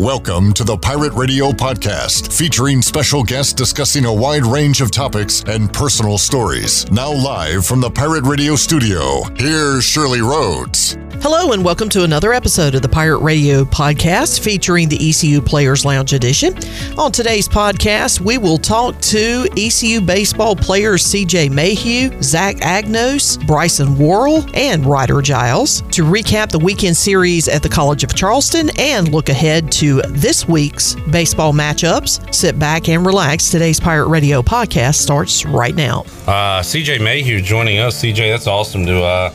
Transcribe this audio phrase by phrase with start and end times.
[0.00, 5.44] Welcome to the Pirate Radio Podcast, featuring special guests discussing a wide range of topics
[5.46, 6.90] and personal stories.
[6.90, 10.96] Now, live from the Pirate Radio studio, here's Shirley Rhodes.
[11.22, 15.84] Hello, and welcome to another episode of the Pirate Radio podcast featuring the ECU Players
[15.84, 16.54] Lounge Edition.
[16.98, 23.98] On today's podcast, we will talk to ECU baseball players CJ Mayhew, Zach Agnos, Bryson
[23.98, 29.12] Worrell, and Ryder Giles to recap the weekend series at the College of Charleston and
[29.12, 32.34] look ahead to this week's baseball matchups.
[32.34, 33.50] Sit back and relax.
[33.50, 36.02] Today's Pirate Radio podcast starts right now.
[36.26, 38.02] Uh, CJ Mayhew joining us.
[38.02, 39.02] CJ, that's awesome to.
[39.02, 39.34] Uh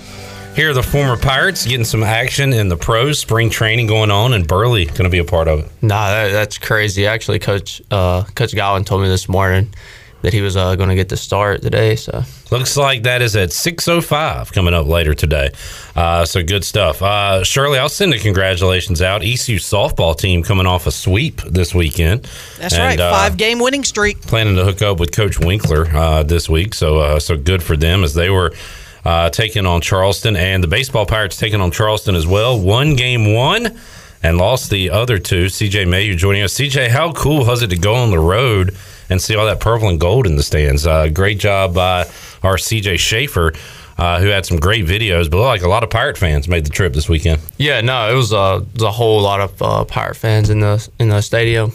[0.55, 4.31] here are the former Pirates getting some action in the pros, spring training going on,
[4.31, 5.71] and Burley going to be a part of it.
[5.81, 7.05] Nah, that, that's crazy.
[7.05, 9.73] Actually, Coach uh, Coach Godwin told me this morning
[10.25, 11.95] that he was uh, going to get the start today.
[11.95, 15.51] So looks like that is at six oh five coming up later today.
[15.95, 17.03] Uh, so good stuff.
[17.03, 19.21] Uh, Shirley, I'll send the congratulations out.
[19.21, 22.23] ECU softball team coming off a sweep this weekend.
[22.57, 24.19] That's and, right, uh, five game winning streak.
[24.21, 26.73] Planning to hook up with Coach Winkler uh, this week.
[26.73, 28.51] So uh, so good for them as they were
[29.05, 32.59] uh, taking on Charleston, and the baseball Pirates taking on Charleston as well.
[32.59, 33.79] One game one
[34.23, 35.45] and lost the other two.
[35.45, 36.55] CJ Mayhew joining us.
[36.55, 38.75] CJ, how cool was it to go on the road
[39.09, 40.85] and see all that purple and gold in the stands?
[40.85, 42.01] Uh, great job by
[42.43, 43.53] our CJ Schaefer.
[43.97, 46.69] Uh, who had some great videos, but like a lot of Pirate fans made the
[46.69, 47.39] trip this weekend.
[47.57, 50.59] Yeah, no, it was a, it was a whole lot of uh, Pirate fans in
[50.59, 51.71] the in the stadium.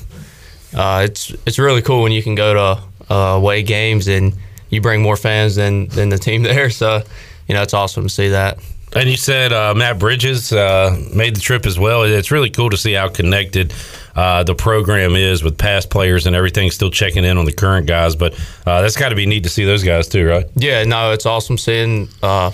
[0.74, 4.34] Uh, it's it's really cool when you can go to uh, away games and
[4.68, 6.68] you bring more fans than than the team there.
[6.68, 7.02] So,
[7.48, 8.58] you know, it's awesome to see that.
[8.92, 12.02] And you said uh, Matt Bridges uh, made the trip as well.
[12.02, 13.72] It's really cool to see how connected
[14.16, 16.70] uh, the program is with past players and everything.
[16.70, 18.34] Still checking in on the current guys, but
[18.66, 20.46] uh, that's got to be neat to see those guys too, right?
[20.56, 22.08] Yeah, no, it's awesome seeing.
[22.20, 22.50] Uh,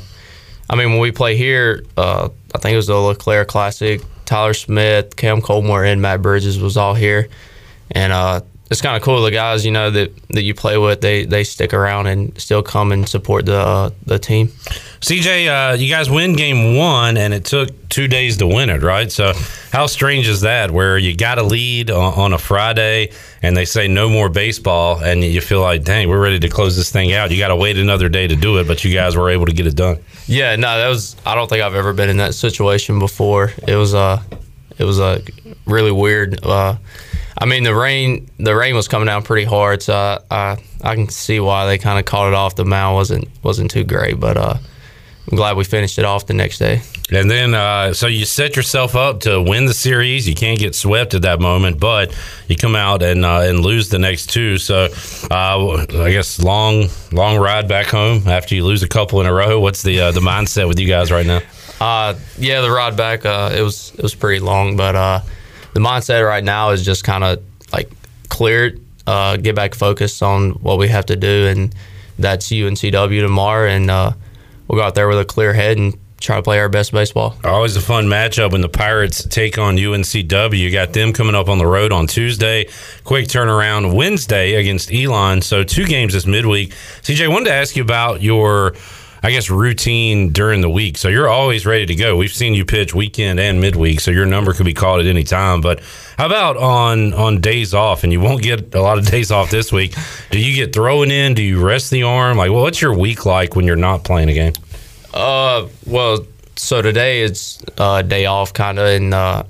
[0.68, 4.02] I mean, when we play here, uh, I think it was the LeClair Classic.
[4.26, 7.28] Tyler Smith, Cam Colmore, and Matt Bridges was all here,
[7.92, 8.12] and
[8.70, 9.22] it's kind of cool.
[9.22, 12.62] The guys, you know, that, that you play with, they they stick around and still
[12.62, 14.48] come and support the uh, the team.
[15.00, 18.82] CJ, uh, you guys win game one, and it took two days to win it,
[18.82, 19.12] right?
[19.12, 19.34] So,
[19.70, 20.72] how strange is that?
[20.72, 24.98] Where you got a lead on, on a Friday, and they say no more baseball,
[25.00, 27.30] and you feel like, dang, we're ready to close this thing out.
[27.30, 29.52] You got to wait another day to do it, but you guys were able to
[29.52, 29.98] get it done.
[30.26, 31.14] Yeah, no, that was.
[31.24, 33.52] I don't think I've ever been in that situation before.
[33.68, 34.20] It was uh,
[34.76, 35.18] it was a uh,
[35.66, 36.44] really weird.
[36.44, 36.76] Uh,
[37.38, 40.94] I mean, the rain the rain was coming down pretty hard, so I I, I
[40.94, 42.56] can see why they kind of called it off.
[42.56, 44.54] The mound wasn't wasn't too great, but uh,
[45.30, 46.82] I'm glad we finished it off the next day.
[47.10, 50.28] And then, uh, so you set yourself up to win the series.
[50.28, 52.16] You can't get swept at that moment, but
[52.48, 54.58] you come out and uh, and lose the next two.
[54.58, 54.88] So,
[55.30, 59.32] uh, I guess long long ride back home after you lose a couple in a
[59.32, 59.60] row.
[59.60, 61.40] What's the uh, the mindset with you guys right now?
[61.80, 64.96] Uh, yeah, the ride back uh, it was it was pretty long, but
[65.76, 67.90] the mindset right now is just kind of like
[68.30, 71.74] clear it, uh, get back focused on what we have to do, and
[72.18, 74.12] that's UNCW tomorrow, and uh,
[74.66, 77.36] we'll go out there with a clear head and try to play our best baseball.
[77.44, 80.58] Always a fun matchup when the Pirates take on UNCW.
[80.58, 82.70] You got them coming up on the road on Tuesday.
[83.04, 85.42] Quick turnaround Wednesday against Elon.
[85.42, 86.70] So two games this midweek.
[87.02, 88.72] CJ, wanted to ask you about your
[89.22, 90.98] I guess, routine during the week.
[90.98, 92.16] So you're always ready to go.
[92.16, 95.24] We've seen you pitch weekend and midweek, so your number could be called at any
[95.24, 95.60] time.
[95.60, 95.80] But
[96.16, 98.04] how about on on days off?
[98.04, 99.94] And you won't get a lot of days off this week.
[100.30, 101.34] Do you get thrown in?
[101.34, 102.36] Do you rest the arm?
[102.36, 104.52] Like, well, what's your week like when you're not playing a game?
[105.12, 106.26] Uh, well,
[106.56, 109.42] so today it's uh, day off, kind of, and uh,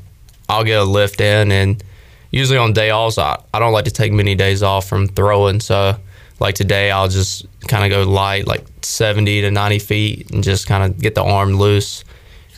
[0.49, 1.83] I'll get a lift in, and
[2.31, 5.61] usually on day offs, I, I don't like to take many days off from throwing,
[5.61, 5.97] so
[6.41, 10.67] like today I'll just kind of go light, like 70 to 90 feet, and just
[10.67, 12.05] kind of get the arm loose.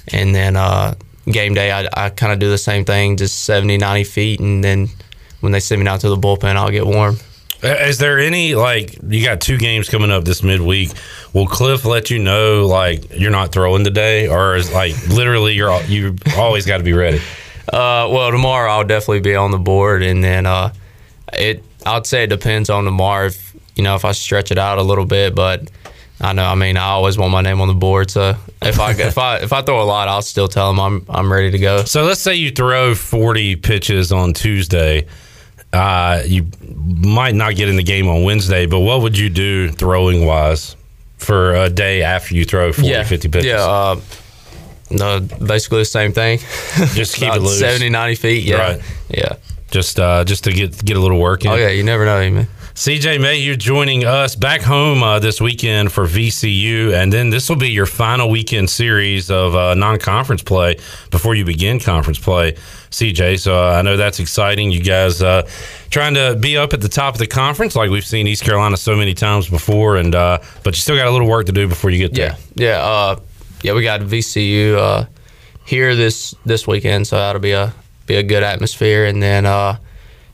[0.09, 0.95] And then uh,
[1.31, 4.63] game day, I, I kind of do the same thing, just 70, 90 feet, and
[4.63, 4.89] then
[5.41, 7.17] when they send me out to the bullpen, I'll get warm.
[7.61, 10.93] Is there any like you got two games coming up this midweek?
[11.33, 15.83] Will Cliff let you know like you're not throwing today, or is like literally you're
[15.83, 17.19] you always got to be ready?
[17.69, 20.73] Uh, well, tomorrow I'll definitely be on the board, and then uh,
[21.33, 23.27] it I'd say it depends on tomorrow.
[23.27, 25.69] If you know, if I stretch it out a little bit, but
[26.21, 26.45] I know.
[26.45, 28.11] I mean, I always want my name on the board.
[28.11, 31.07] So if I if I if I throw a lot, I'll still tell them I'm
[31.09, 31.85] I'm ready to go.
[31.85, 35.07] So let's say you throw 40 pitches on Tuesday.
[35.73, 39.69] Uh, you might not get in the game on Wednesday, but what would you do
[39.71, 40.77] throwing wise
[41.19, 43.05] for a day after you throw 40, yeah.
[43.05, 43.51] 50 pitches?
[43.51, 43.59] Yeah.
[43.61, 44.01] Uh,
[44.91, 46.39] no, basically the same thing.
[46.95, 47.61] Just keep it loose.
[47.61, 48.45] 70, 90 feet.
[48.45, 48.57] Yeah.
[48.57, 48.83] Right.
[49.11, 49.35] Yeah.
[49.71, 51.51] Just uh, just to get get a little work in.
[51.51, 52.49] Oh yeah, you never know, man.
[52.79, 57.57] CJ Mayhew joining us back home uh, this weekend for VCU, and then this will
[57.57, 60.77] be your final weekend series of uh, non-conference play
[61.11, 62.53] before you begin conference play.
[62.93, 64.71] CJ, so uh, I know that's exciting.
[64.71, 65.51] You guys uh,
[65.91, 68.77] trying to be up at the top of the conference, like we've seen East Carolina
[68.77, 71.67] so many times before, and uh, but you still got a little work to do
[71.67, 72.37] before you get there.
[72.55, 73.21] Yeah, yeah, uh,
[73.63, 73.75] yeah.
[73.75, 75.09] We got VCU
[75.67, 77.75] here this this weekend, so that'll be a
[78.07, 79.47] be a good atmosphere, and then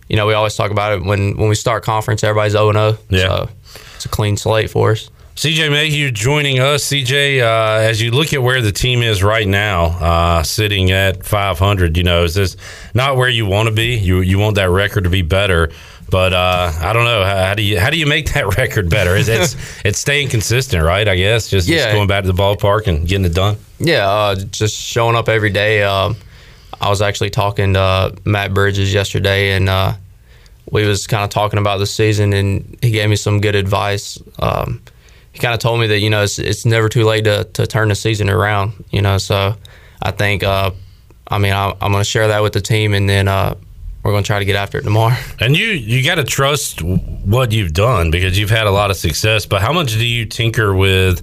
[0.09, 2.99] you know, we always talk about it when when we start conference, everybody's 0 0.
[3.09, 3.21] Yeah.
[3.21, 3.49] So
[3.97, 5.11] it's a clean slate for us.
[5.37, 6.85] CJ Mayhew joining us.
[6.85, 11.27] CJ, uh, as you look at where the team is right now, uh, sitting at
[11.27, 12.57] 500, you know, is this
[12.95, 13.97] not where you want to be?
[13.97, 15.73] You you want that record to be better,
[16.09, 17.25] but uh, I don't know.
[17.25, 19.17] How, how, do you how do you make that record better?
[19.17, 21.09] Is it's it's staying consistent, right?
[21.09, 21.79] I guess just, yeah.
[21.79, 23.57] just going back to the ballpark and getting it done.
[23.81, 25.83] Yeah, uh, just showing up every day.
[25.83, 26.17] Um,
[26.81, 29.95] I was actually talking to Matt Bridges yesterday, and uh,
[30.71, 34.19] we was kind of talking about the season, and he gave me some good advice.
[34.39, 34.83] Um,
[35.33, 37.67] he kind of told me that you know it's, it's never too late to, to
[37.67, 38.73] turn the season around.
[38.91, 39.57] You know, so
[40.03, 40.71] I think uh,
[41.29, 43.55] I mean I, am going to share that with the team, and then uh,
[44.03, 45.17] we're going to try to get after it tomorrow.
[45.41, 48.97] And you you got to trust what you've done because you've had a lot of
[48.97, 49.47] success.
[49.47, 51.23] But how much do you tinker with?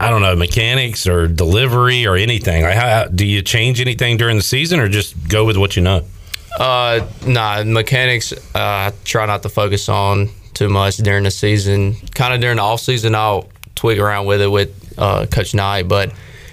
[0.00, 2.62] I don't know, mechanics or delivery or anything?
[2.62, 5.82] Like, how, do you change anything during the season or just go with what you
[5.82, 6.04] know?
[6.58, 11.94] Uh, nah, mechanics, uh, I try not to focus on too much during the season.
[12.14, 15.88] Kind of during the off season, I'll tweak around with it with uh, Coach Knight,
[15.88, 16.12] but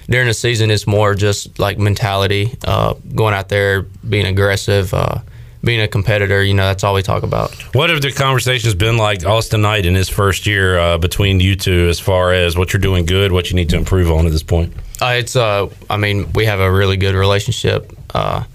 [0.10, 5.20] during the season, it's more just like mentality, uh, going out there, being aggressive, uh,
[5.66, 7.52] being a competitor, you know, that's all we talk about.
[7.76, 11.56] What have the conversations been like, Austin Knight, in his first year uh, between you
[11.56, 14.32] two, as far as what you're doing good, what you need to improve on at
[14.32, 14.72] this point?
[15.02, 17.92] Uh, it's, uh, I mean, we have a really good relationship.
[18.14, 18.46] Uh,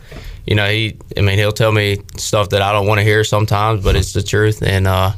[0.46, 3.24] you know, he, I mean, he'll tell me stuff that I don't want to hear
[3.24, 4.62] sometimes, but it's the truth.
[4.62, 5.12] And, uh,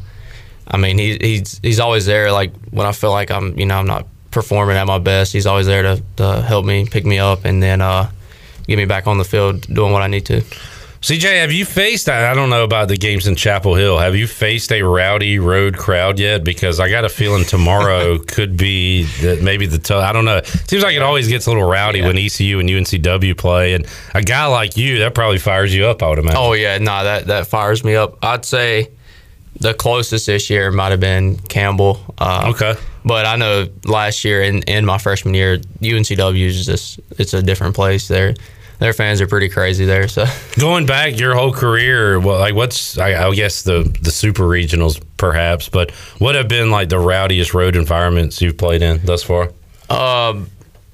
[0.67, 2.33] I mean, he, he's he's always there.
[2.33, 5.47] Like when I feel like I'm, you know, I'm not performing at my best, he's
[5.47, 8.11] always there to, to help me, pick me up, and then uh,
[8.67, 10.43] get me back on the field doing what I need to.
[11.03, 12.09] CJ, have you faced?
[12.09, 13.99] I don't know about the games in Chapel Hill.
[13.99, 16.45] Have you faced a rowdy road crowd yet?
[16.45, 20.37] Because I got a feeling tomorrow could be that maybe the t- I don't know.
[20.37, 22.07] It seems like it always gets a little rowdy yeah.
[22.07, 23.85] when ECU and UNCW play, and
[24.15, 26.05] a guy like you that probably fires you up.
[26.05, 26.39] I would imagine.
[26.41, 28.25] Oh yeah, no, nah, that that fires me up.
[28.25, 28.93] I'd say
[29.59, 31.99] the closest this year might have been Campbell.
[32.17, 32.81] Uh, okay.
[33.05, 37.35] But I know last year and in, in my freshman year, UNCW is just it's
[37.35, 38.37] a different place there
[38.83, 40.09] their fans are pretty crazy there.
[40.09, 40.27] So
[40.59, 45.03] going back your whole career, well, like what's I, I, guess the the super regionals
[45.17, 49.53] perhaps, but what have been like the rowdiest road environments you've played in thus far?
[49.89, 50.49] Um,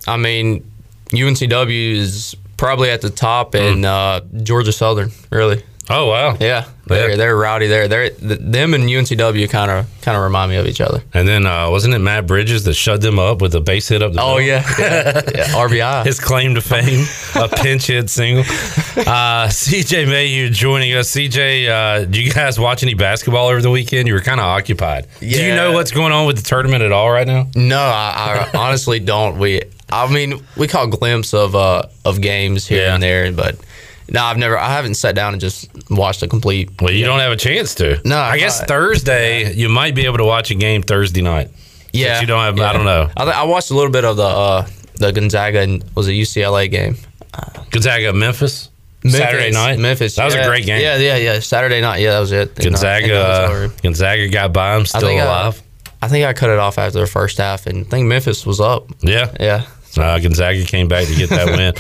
[0.07, 0.71] I mean,
[1.11, 3.87] UNCW is probably at the top, and mm.
[3.87, 5.63] uh, Georgia Southern really.
[5.91, 6.37] Oh wow!
[6.39, 7.17] Yeah, they're, yeah.
[7.17, 7.89] they're rowdy there.
[7.89, 11.03] They're them and UNCW kind of kind of remind me of each other.
[11.15, 14.03] And then uh, wasn't it Matt Bridges that shut them up with a base hit
[14.03, 14.21] up the?
[14.21, 14.63] Oh yeah.
[14.79, 15.23] yeah.
[15.35, 16.05] yeah, RBI.
[16.07, 17.07] His claim to fame,
[17.37, 18.45] a pinch hit single.
[18.99, 21.11] Uh, CJ Mayhew joining us.
[21.11, 24.09] CJ, uh, do you guys watch any basketball over the weekend?
[24.09, 25.07] You were kind of occupied.
[25.21, 25.39] Yeah.
[25.39, 27.47] Do you know what's going on with the tournament at all right now?
[27.55, 29.39] No, I, I honestly don't.
[29.39, 33.59] We, I mean, we caught a glimpse of uh, of games here and there, but
[34.11, 34.57] no, I've never.
[34.57, 36.71] I haven't sat down and just watched a complete.
[36.81, 37.07] Well, you game.
[37.07, 38.01] don't have a chance to.
[38.05, 41.51] No, I, guess Thursday you might be able to watch a game Thursday night.
[41.93, 42.57] Yeah, you don't have.
[42.57, 42.71] Yeah.
[42.71, 43.11] I don't know.
[43.17, 44.67] I, I, watched a little bit of the uh,
[44.97, 46.97] the Gonzaga and was a UCLA game.
[47.71, 48.71] Gonzaga Memphis.
[49.05, 50.17] Memphis, Saturday night, Memphis.
[50.17, 50.81] That was yeah, a great game.
[50.81, 51.39] Yeah, yeah, yeah.
[51.39, 51.99] Saturday night.
[51.99, 52.57] Yeah, that was it.
[52.57, 53.17] Gonzaga.
[53.17, 55.63] Uh, Gonzaga got by him, still I alive.
[56.03, 58.45] I, I think I cut it off after the first half, and I think Memphis
[58.45, 58.91] was up.
[59.01, 59.67] Yeah, yeah.
[60.01, 61.75] Uh, Gonzaga came back to get that win.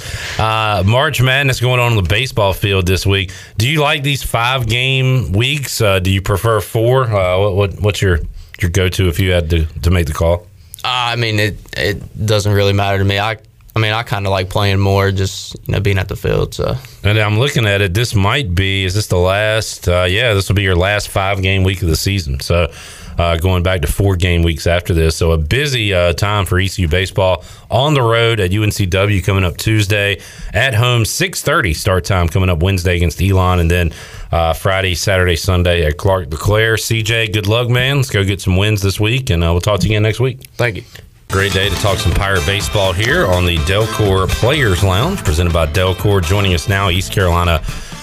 [0.44, 3.32] Uh, March Madness going on on the baseball field this week.
[3.56, 5.80] Do you like these five game weeks?
[5.80, 7.04] Uh, do you prefer four?
[7.04, 8.20] Uh, what, what, what's your
[8.60, 10.46] your go to if you had to, to make the call?
[10.84, 13.18] Uh, I mean, it it doesn't really matter to me.
[13.18, 13.38] I
[13.78, 16.52] I mean, I kind of like playing more, just you know, being at the field.
[16.52, 16.76] So.
[17.04, 17.94] And I'm looking at it.
[17.94, 18.84] This might be.
[18.84, 19.88] Is this the last?
[19.88, 22.40] Uh, yeah, this will be your last five game week of the season.
[22.40, 22.72] So
[23.18, 25.16] uh, going back to four game weeks after this.
[25.16, 29.56] So a busy uh, time for ECU baseball on the road at UNCW coming up
[29.56, 30.20] Tuesday
[30.52, 33.92] at home 6:30 start time coming up Wednesday against Elon and then
[34.32, 36.74] uh, Friday, Saturday, Sunday at Clark LeClair.
[36.74, 37.98] CJ, good luck, man.
[37.98, 40.18] Let's go get some wins this week, and uh, we'll talk to you again next
[40.18, 40.42] week.
[40.56, 41.07] Thank you.
[41.30, 45.66] Great day to talk some Pirate baseball here on the Delcor Players Lounge, presented by
[45.66, 46.22] Delcor.
[46.22, 47.62] Joining us now, East Carolina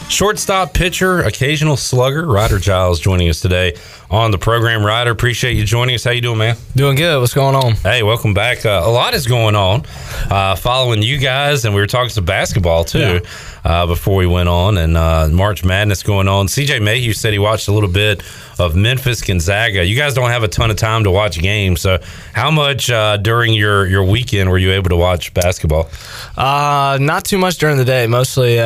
[0.10, 3.76] shortstop, pitcher, occasional slugger, Ryder Giles joining us today
[4.10, 4.86] on the program.
[4.86, 6.04] Ryder, appreciate you joining us.
[6.04, 6.56] How you doing, man?
[6.76, 7.20] Doing good.
[7.20, 7.74] What's going on?
[7.74, 8.66] Hey, welcome back.
[8.66, 9.86] Uh, a lot is going on.
[10.30, 13.20] Uh, following you guys, and we were talking some basketball too yeah.
[13.66, 16.46] Uh, before we went on, and uh, March Madness going on.
[16.46, 18.22] CJ Mayhew said he watched a little bit
[18.60, 19.84] of Memphis Gonzaga.
[19.84, 21.98] You guys don't have a ton of time to watch games, so
[22.34, 25.90] how much uh, during your your weekend were you able to watch basketball?
[26.38, 28.06] Uh, not too much during the day.
[28.06, 28.58] Mostly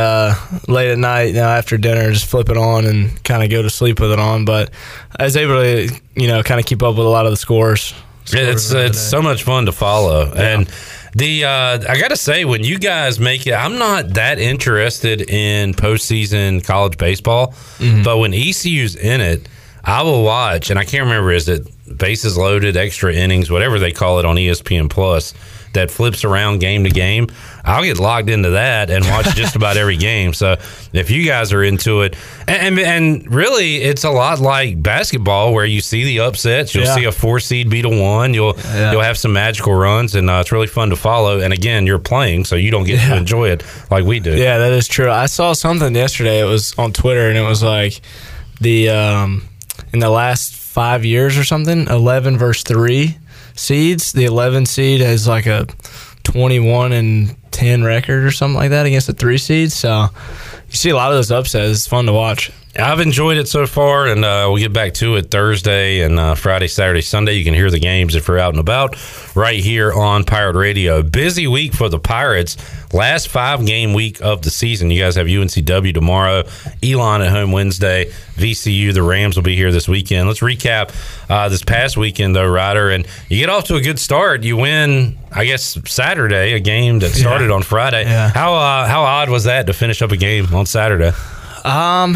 [0.67, 3.61] late at night, you know, after dinner, just flip it on and kind of go
[3.61, 4.43] to sleep with it on.
[4.43, 4.71] But
[5.17, 7.37] I was able to, you know, kind of keep up with a lot of the
[7.37, 7.93] scores.
[8.25, 10.57] scores it's it's so much fun to follow, yeah.
[10.57, 10.69] and
[11.13, 15.21] the uh, I got to say, when you guys make it, I'm not that interested
[15.21, 18.03] in postseason college baseball, mm-hmm.
[18.03, 19.47] but when ECU's in it,
[19.83, 20.69] I will watch.
[20.69, 24.35] And I can't remember is it bases loaded, extra innings, whatever they call it on
[24.35, 25.33] ESPN Plus
[25.73, 27.27] that flips around game to game,
[27.63, 30.33] I'll get logged into that and watch just about every game.
[30.33, 30.57] So
[30.93, 32.15] if you guys are into it,
[32.47, 36.73] and, and, and really, it's a lot like basketball where you see the upsets.
[36.73, 36.95] You'll yeah.
[36.95, 38.33] see a four seed beat a one.
[38.33, 38.91] You'll yeah.
[38.91, 41.39] you'll have some magical runs, and uh, it's really fun to follow.
[41.39, 43.09] And again, you're playing, so you don't get yeah.
[43.09, 44.35] to enjoy it like we do.
[44.35, 45.11] Yeah, that is true.
[45.11, 46.41] I saw something yesterday.
[46.41, 48.01] It was on Twitter, and it was like
[48.59, 49.47] the um,
[49.93, 53.17] in the last five years or something, eleven versus three
[53.59, 54.13] seeds.
[54.13, 55.67] The 11 seed has like a
[56.23, 59.73] 21 and 10 record or something like that against the three seeds.
[59.73, 60.07] So
[60.67, 61.71] you see a lot of those upsets.
[61.71, 62.51] It's fun to watch.
[62.77, 66.35] I've enjoyed it so far, and uh, we'll get back to it Thursday and uh,
[66.35, 67.33] Friday, Saturday, Sunday.
[67.33, 68.95] You can hear the games if you're out and about
[69.35, 71.01] right here on Pirate Radio.
[71.01, 72.57] Busy week for the Pirates.
[72.93, 74.91] Last five game week of the season.
[74.91, 76.43] You guys have UNCW tomorrow,
[76.83, 78.93] Elon at home Wednesday, VCU.
[78.93, 80.27] The Rams will be here this weekend.
[80.27, 80.93] Let's recap
[81.27, 82.91] uh, this past weekend, though, Ryder.
[82.91, 84.43] And you get off to a good start.
[84.43, 87.55] You win, I guess, Saturday, a game that started yeah.
[87.55, 88.03] on Friday.
[88.03, 88.29] Yeah.
[88.29, 91.13] How uh, how odd was that to finish up a game on Saturday?
[91.65, 92.15] Um,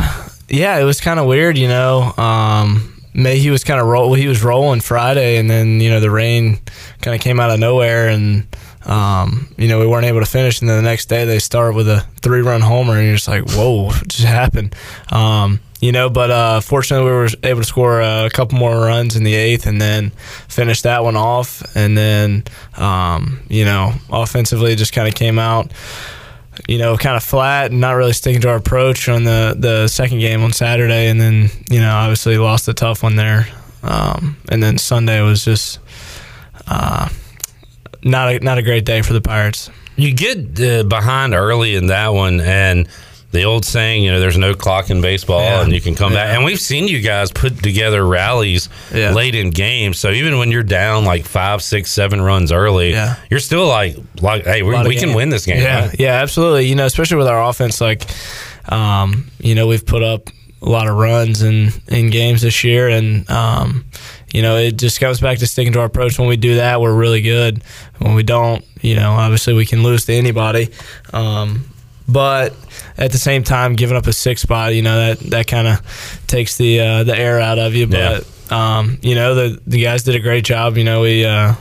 [0.50, 2.14] yeah, it was kind of weird, you know.
[2.18, 4.14] Um, Mayhew was kind of roll.
[4.14, 6.60] He was rolling Friday, and then you know the rain
[7.02, 8.48] kind of came out of nowhere, and
[8.86, 10.62] um, you know we weren't able to finish.
[10.62, 13.48] And then the next day they start with a three-run homer, and you're just like,
[13.52, 14.76] "Whoa, what just happened?"
[15.12, 19.16] Um, you know, but uh, fortunately we were able to score a couple more runs
[19.16, 20.10] in the eighth, and then
[20.48, 21.62] finish that one off.
[21.76, 22.46] And then
[22.78, 25.72] um, you know, offensively, just kind of came out
[26.68, 29.88] you know, kind of flat and not really sticking to our approach on the, the
[29.88, 31.08] second game on Saturday.
[31.08, 33.48] And then, you know, obviously lost a tough one there.
[33.84, 35.80] Um, and then Sunday was just
[36.68, 37.10] uh,
[38.04, 39.70] not a, not a great day for the Pirates.
[39.96, 42.88] You get uh, behind early in that one, and–
[43.34, 45.62] the old saying, you know, there's no clock in baseball, yeah.
[45.62, 46.24] and you can come yeah.
[46.24, 46.36] back.
[46.36, 49.12] And we've seen you guys put together rallies yeah.
[49.12, 50.00] late in games.
[50.00, 52.96] So even when you're down like five, six, seven runs early,
[53.30, 55.62] you're still like, like, hey, we, we can win this game.
[55.62, 56.00] Yeah, right?
[56.00, 56.68] yeah, absolutely.
[56.68, 58.08] You know, especially with our offense, like,
[58.72, 60.30] um, you know, we've put up
[60.62, 63.84] a lot of runs in in games this year, and um,
[64.32, 66.18] you know, it just comes back to sticking to our approach.
[66.18, 67.64] When we do that, we're really good.
[67.98, 70.70] When we don't, you know, obviously we can lose to anybody.
[71.12, 71.66] Um,
[72.08, 72.54] but
[72.98, 76.24] at the same time, giving up a six spot, you know that that kind of
[76.28, 77.88] takes the uh, the air out of you.
[77.88, 78.78] But yeah.
[78.78, 80.78] um, you know the the guys did a great job.
[80.78, 81.56] You know we uh,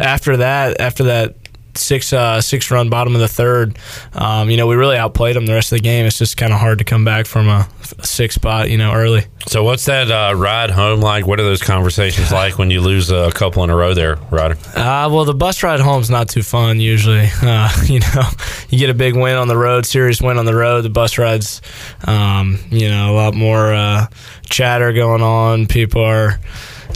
[0.00, 1.45] after that after that
[1.76, 3.78] six uh, six run bottom of the third.
[4.12, 6.06] Um, you know, we really outplayed them the rest of the game.
[6.06, 7.68] It's just kind of hard to come back from a,
[7.98, 9.24] a six spot, you know, early.
[9.46, 11.26] So, what's that uh, ride home like?
[11.26, 14.56] What are those conversations like when you lose a couple in a row there, Ryder?
[14.74, 17.28] Uh, well, the bus ride home's not too fun usually.
[17.46, 18.22] Uh, you know,
[18.70, 20.82] you get a big win on the road, serious win on the road.
[20.82, 21.62] The bus ride's,
[22.04, 24.08] um, you know, a lot more uh,
[24.48, 25.66] chatter going on.
[25.66, 26.40] People are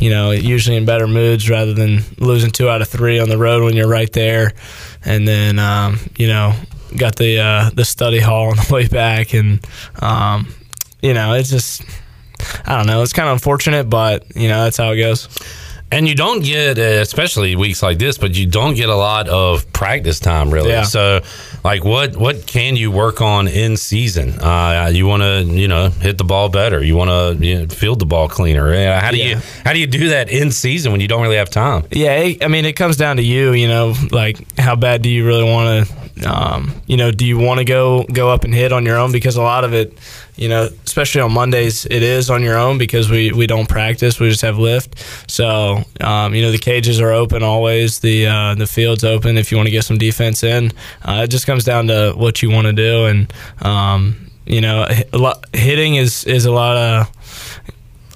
[0.00, 3.38] you know, usually in better moods rather than losing two out of three on the
[3.38, 4.52] road when you're right there.
[5.04, 6.54] And then, um, you know,
[6.97, 9.64] got the uh, the study hall on the way back, and
[10.00, 10.52] um,
[11.02, 11.83] you know, it's just
[12.66, 15.28] I don't know, it's kind of unfortunate, but you know, that's how it goes.
[15.92, 19.70] And you don't get, especially weeks like this, but you don't get a lot of
[19.73, 20.70] practice time, really.
[20.70, 20.85] Yeah.
[20.85, 21.20] So,
[21.64, 24.40] like, what what can you work on in season?
[24.40, 26.82] Uh, you want to, you know, hit the ball better.
[26.82, 28.73] You want to you know, field the ball cleaner.
[29.00, 29.25] How do yeah.
[29.25, 31.85] you how do you do that in season when you don't really have time?
[31.90, 33.52] Yeah, I mean, it comes down to you.
[33.52, 37.38] You know, like how bad do you really want to um, you know, do you
[37.38, 39.12] want to go go up and hit on your own?
[39.12, 39.96] Because a lot of it,
[40.36, 44.20] you know, especially on Mondays, it is on your own because we, we don't practice.
[44.20, 45.04] We just have lift.
[45.30, 48.00] So, um, you know, the cages are open always.
[48.00, 50.72] The uh, the field's open if you want to get some defense in.
[51.02, 54.86] Uh, it just comes down to what you want to do, and um, you know,
[55.12, 57.60] lot, hitting is is a lot of.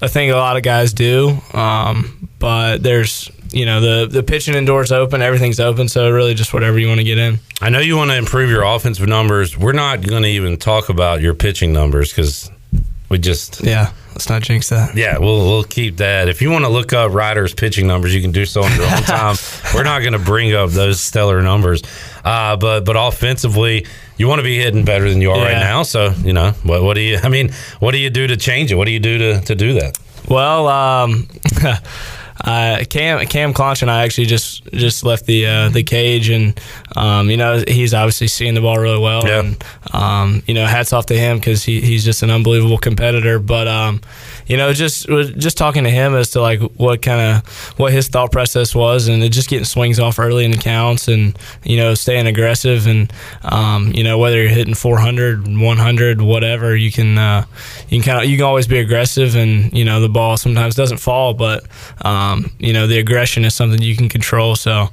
[0.02, 4.54] I think a lot of guys do, um, but there's you know the the pitching
[4.54, 7.38] indoors open, everything's open, so really just whatever you want to get in.
[7.61, 9.56] I know you want to improve your offensive numbers.
[9.56, 12.50] We're not going to even talk about your pitching numbers because
[13.08, 14.96] we just yeah let's not jinx that.
[14.96, 16.28] Yeah, we'll we'll keep that.
[16.28, 18.84] If you want to look up Ryder's pitching numbers, you can do so on your
[18.84, 19.37] own time.
[19.75, 21.82] We're not going to bring up those stellar numbers,
[22.25, 25.82] uh, but but offensively, you want to be hitting better than you are right now.
[25.82, 27.18] So you know what what do you?
[27.23, 28.75] I mean, what do you do to change it?
[28.75, 29.99] What do you do to to do that?
[30.28, 31.28] Well, um,
[32.45, 36.59] uh, Cam Cam Clonch and I actually just just left the uh, the cage, and
[36.95, 39.41] um, you know he's obviously seeing the ball really well, Yeah.
[39.41, 43.39] and um, you know hats off to him because he, he's just an unbelievable competitor.
[43.39, 44.01] But um,
[44.47, 47.49] you know just just talking to him as to like what kind of
[47.79, 51.39] what his thought process was, and just getting swings off early in the counts, and
[51.65, 56.93] you know staying aggressive, and um, you know whether you're hitting 400, 100, whatever, you
[56.93, 57.45] can uh,
[57.89, 60.75] you can kind of you can always be aggressive, and you know the ball sometimes
[60.75, 61.65] doesn't fall, but
[62.05, 64.57] um, you know the aggression is something you can control.
[64.57, 64.89] So.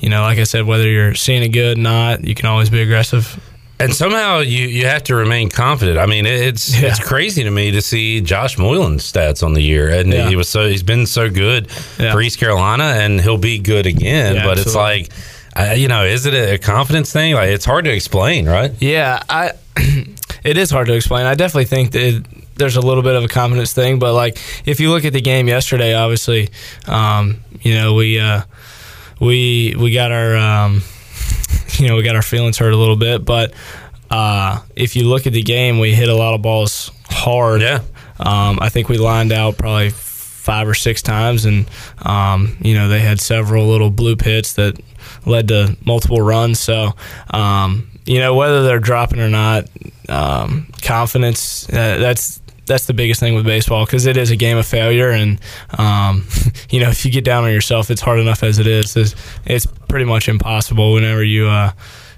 [0.00, 2.68] You know, like I said, whether you're seeing it good, or not, you can always
[2.68, 3.40] be aggressive.
[3.82, 5.98] And somehow you, you have to remain confident.
[5.98, 6.88] I mean, it's Yeah.
[6.88, 10.28] it's crazy to me to see Josh Moylan's stats on the year, and Yeah.
[10.28, 12.12] he was so he's been so good Yeah.
[12.12, 14.40] for East Carolina, and he'll be good again.
[14.44, 15.08] But it's like,
[15.56, 17.34] uh, you know, is it a confidence thing?
[17.34, 18.72] Like it's hard to explain, right?
[18.78, 19.52] Yeah, I.
[20.44, 21.26] it is hard to explain.
[21.26, 22.24] I definitely think that it,
[22.56, 25.20] there's a little bit of a confidence thing, but like if you look at the
[25.20, 26.50] game yesterday, obviously,
[26.86, 28.42] um, you know we uh,
[29.18, 30.82] we we got our um,
[31.78, 33.52] you know we got our feelings hurt a little bit, but
[34.10, 37.62] uh, if you look at the game, we hit a lot of balls hard.
[37.62, 37.80] Yeah.
[38.18, 41.68] Um, I think we lined out probably five or six times, and
[42.02, 44.78] um, you know they had several little blue hits that
[45.24, 46.60] led to multiple runs.
[46.60, 46.92] So
[47.30, 49.68] um, you know whether they're dropping or not,
[50.08, 54.56] um, confidence uh, that's that's the biggest thing with baseball because it is a game
[54.56, 55.40] of failure, and
[55.78, 56.26] um,
[56.70, 58.96] you know if you get down on yourself, it's hard enough as it is.
[58.96, 59.14] It's,
[59.44, 61.48] it's pretty much impossible whenever you.
[61.48, 61.72] Uh,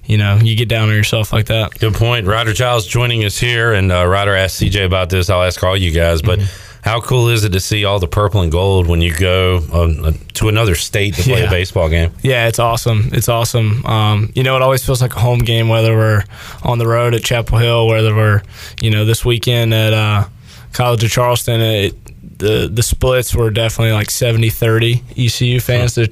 [0.06, 1.78] you know, you get down on yourself like that.
[1.78, 2.26] Good point.
[2.26, 5.30] Ryder Giles joining us here, and uh, Ryder asked CJ about this.
[5.30, 6.40] I'll ask all you guys, but.
[6.40, 6.70] Mm-hmm.
[6.84, 10.04] How cool is it to see all the purple and gold when you go um,
[10.04, 12.12] uh, to another state to play a baseball game?
[12.22, 13.08] Yeah, it's awesome.
[13.14, 13.86] It's awesome.
[13.86, 16.24] Um, you know, it always feels like a home game, whether we're
[16.62, 18.42] on the road at Chapel Hill, whether we're,
[18.82, 20.26] you know, this weekend at uh,
[20.74, 21.60] College of Charleston.
[21.60, 21.94] It,
[22.38, 26.08] the the splits were definitely like 70-30 ECU fans to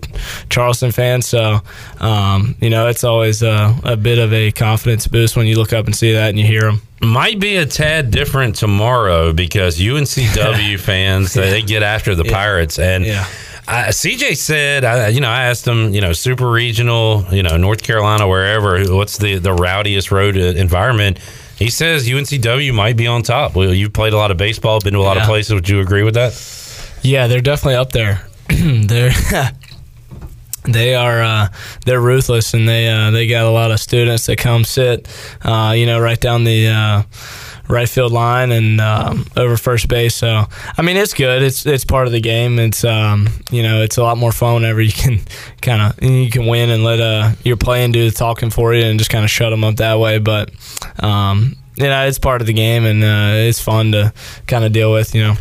[0.48, 1.26] Charleston fans.
[1.26, 1.60] So,
[2.00, 5.72] um, you know, it's always a, a bit of a confidence boost when you look
[5.72, 6.80] up and see that and you hear them.
[7.00, 13.04] Might be a tad different tomorrow because UNCW fans they get after the Pirates and.
[13.04, 13.26] Yeah.
[13.68, 17.56] Uh, CJ said, I, you know, I asked him, you know, super regional, you know,
[17.56, 18.82] North Carolina, wherever.
[18.92, 21.20] What's the the rowdiest road environment?
[21.56, 23.54] He says UNCW might be on top.
[23.54, 25.54] Well, you've played a lot of baseball, been to a lot of places.
[25.54, 26.32] Would you agree with that?
[27.02, 28.26] Yeah, they're definitely up there.
[28.48, 29.12] they're
[30.64, 31.48] they are uh,
[31.84, 35.08] they're ruthless, and they uh, they got a lot of students that come sit,
[35.42, 37.04] uh, you know, right down the.
[37.72, 40.14] Right field line and um, over first base.
[40.14, 40.44] So
[40.76, 41.42] I mean, it's good.
[41.42, 42.58] It's it's part of the game.
[42.58, 45.20] It's um, you know, it's a lot more fun whenever you can
[45.62, 48.84] kind of you can win and let uh, your playing do the talking for you
[48.84, 50.18] and just kind of shut them up that way.
[50.18, 50.50] But
[51.02, 54.12] um, you know, it's part of the game and uh, it's fun to
[54.46, 55.14] kind of deal with.
[55.14, 55.34] You know.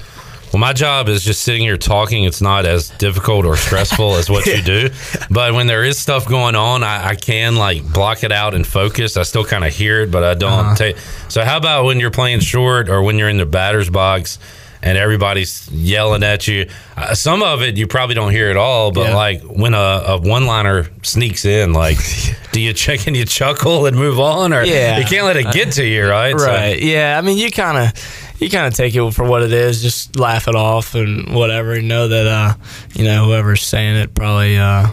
[0.51, 2.25] Well, my job is just sitting here talking.
[2.25, 4.89] It's not as difficult or stressful as what you do.
[5.29, 8.67] But when there is stuff going on, I, I can like block it out and
[8.67, 9.15] focus.
[9.15, 10.75] I still kind of hear it, but I don't Uh-huh.
[10.75, 10.97] take.
[11.29, 14.39] So, how about when you're playing short or when you're in the batter's box
[14.83, 16.67] and everybody's yelling at you?
[16.97, 19.15] Uh, some of it you probably don't hear at all, but Yeah.
[19.15, 21.97] like when a, a one liner sneaks in, like,
[22.51, 24.51] do you check and you chuckle and move on?
[24.51, 24.97] Or Yeah.
[24.97, 26.37] you can't let it get to you, right?
[26.37, 26.77] So- Right.
[26.81, 27.17] yeah.
[27.17, 27.93] I mean, you kind of
[28.41, 29.81] you kind of take it for what it is.
[29.81, 31.73] Just laugh it off and whatever.
[31.73, 32.53] And know that uh,
[32.95, 34.87] you know whoever's saying it probably uh,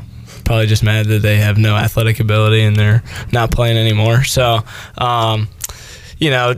[0.44, 4.24] probably just mad that they have no athletic ability and they're not playing anymore.
[4.24, 4.60] So.
[4.96, 5.48] Um,
[6.20, 6.52] you know,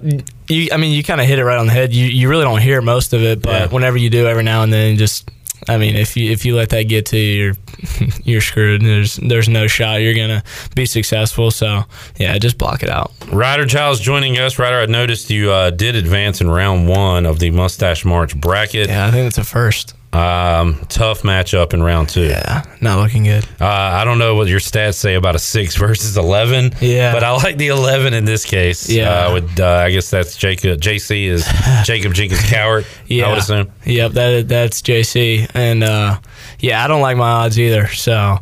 [0.48, 0.68] you.
[0.72, 1.92] I mean, you kind of hit it right on the head.
[1.92, 3.66] You you really don't hear most of it, but Yeah.
[3.66, 5.28] whenever you do, every now and then, just.
[5.68, 7.54] I mean, if you if you let that get to you, you're
[8.24, 8.82] you're screwed.
[8.82, 10.42] There's there's no shot you're gonna
[10.74, 11.50] be successful.
[11.50, 11.84] So
[12.16, 13.12] yeah, just block it out.
[13.32, 14.58] Ryder Giles joining us.
[14.58, 18.88] Ryder, I noticed you uh, did advance in round one of the Mustache March bracket.
[18.88, 19.94] Yeah, I think it's a first.
[20.12, 22.24] Um, tough matchup in round two.
[22.24, 23.44] Yeah, not looking good.
[23.60, 26.72] Uh, I don't know what your stats say about a six versus eleven.
[26.80, 27.12] Yeah.
[27.12, 28.90] but I like the eleven in this case.
[28.90, 29.26] Yeah.
[29.28, 30.80] uh, with uh, I guess that's Jacob.
[30.80, 31.46] JC is
[31.84, 32.86] Jacob Jenkins Cowart.
[33.06, 33.70] Yeah, I would assume.
[33.86, 36.18] Yep, that that's JC, and uh,
[36.58, 37.86] yeah, I don't like my odds either.
[37.86, 38.38] So,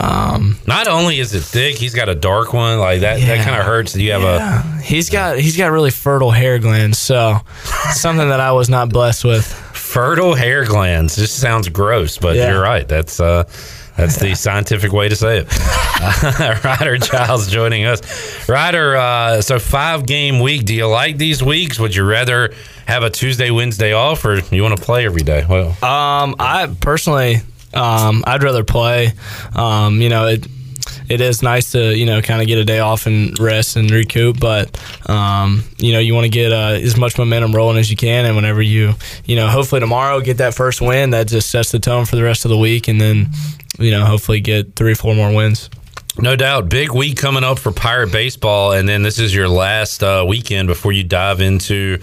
[0.00, 2.80] um, Not only is it thick, he's got a dark one.
[2.80, 3.20] Like that.
[3.20, 3.94] That kind of hurts.
[3.94, 4.80] You have a.
[4.82, 6.98] he's got he's got really fertile hair glands.
[6.98, 7.38] So,
[7.92, 9.62] something that I was not blessed with.
[9.96, 11.16] Fertile hair glands.
[11.16, 12.50] Just sounds gross, but Yeah.
[12.50, 12.86] you're right.
[12.86, 13.44] That's uh,
[13.96, 16.64] That's the scientific way to say it.
[16.64, 18.02] Ryder Giles joining us.
[18.46, 20.66] Ryder, uh, so five game week.
[20.66, 21.78] Do you like these weeks?
[21.80, 22.52] Would you rather
[22.86, 25.46] have a Tuesday, Wednesday off, or you want to play every day?
[25.48, 27.40] Well, Um, I personally,
[27.72, 29.12] um, I'd rather play.
[29.54, 30.46] Um, you know, it
[31.08, 33.90] it is nice to you know kind of get a day off and rest and
[33.90, 37.90] recoup, but um, you know you want to get uh, as much momentum rolling as
[37.90, 41.50] you can, and whenever you you know hopefully tomorrow get that first win, that just
[41.50, 43.28] sets the tone for the rest of the week, and then
[43.78, 45.70] you know hopefully get three four more wins.
[46.18, 46.70] No doubt.
[46.70, 48.72] Big week coming up for Pirate Baseball.
[48.72, 51.98] And then this is your last uh, weekend before you dive into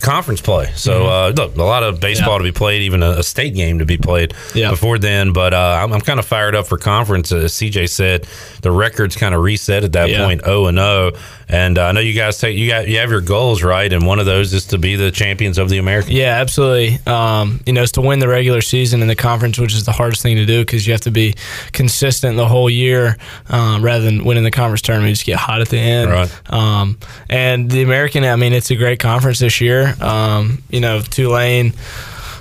[0.00, 0.70] conference play.
[0.74, 2.38] So, uh, look, a lot of baseball Yeah.
[2.38, 4.70] to be played, even a, a state game to be played Yeah.
[4.70, 5.32] before then.
[5.32, 7.32] But uh, I'm, I'm kind of fired up for conference.
[7.32, 8.26] As CJ said,
[8.62, 10.24] the record's kind of reset at that Yeah.
[10.24, 11.12] point, 0 and 0.
[11.48, 14.04] And uh, I know you guys take you got you have your goals right, and
[14.04, 16.12] one of those is to be the champions of the American.
[16.12, 16.98] Yeah, absolutely.
[17.06, 19.92] Um, you know, it's to win the regular season in the conference, which is the
[19.92, 21.34] hardest thing to do because you have to be
[21.72, 23.16] consistent the whole year
[23.48, 25.10] um, rather than winning the conference tournament.
[25.10, 26.10] You just get hot at the end.
[26.10, 26.52] Right.
[26.52, 26.98] Um,
[27.30, 29.94] and the American, I mean, it's a great conference this year.
[30.00, 31.74] Um, you know, Tulane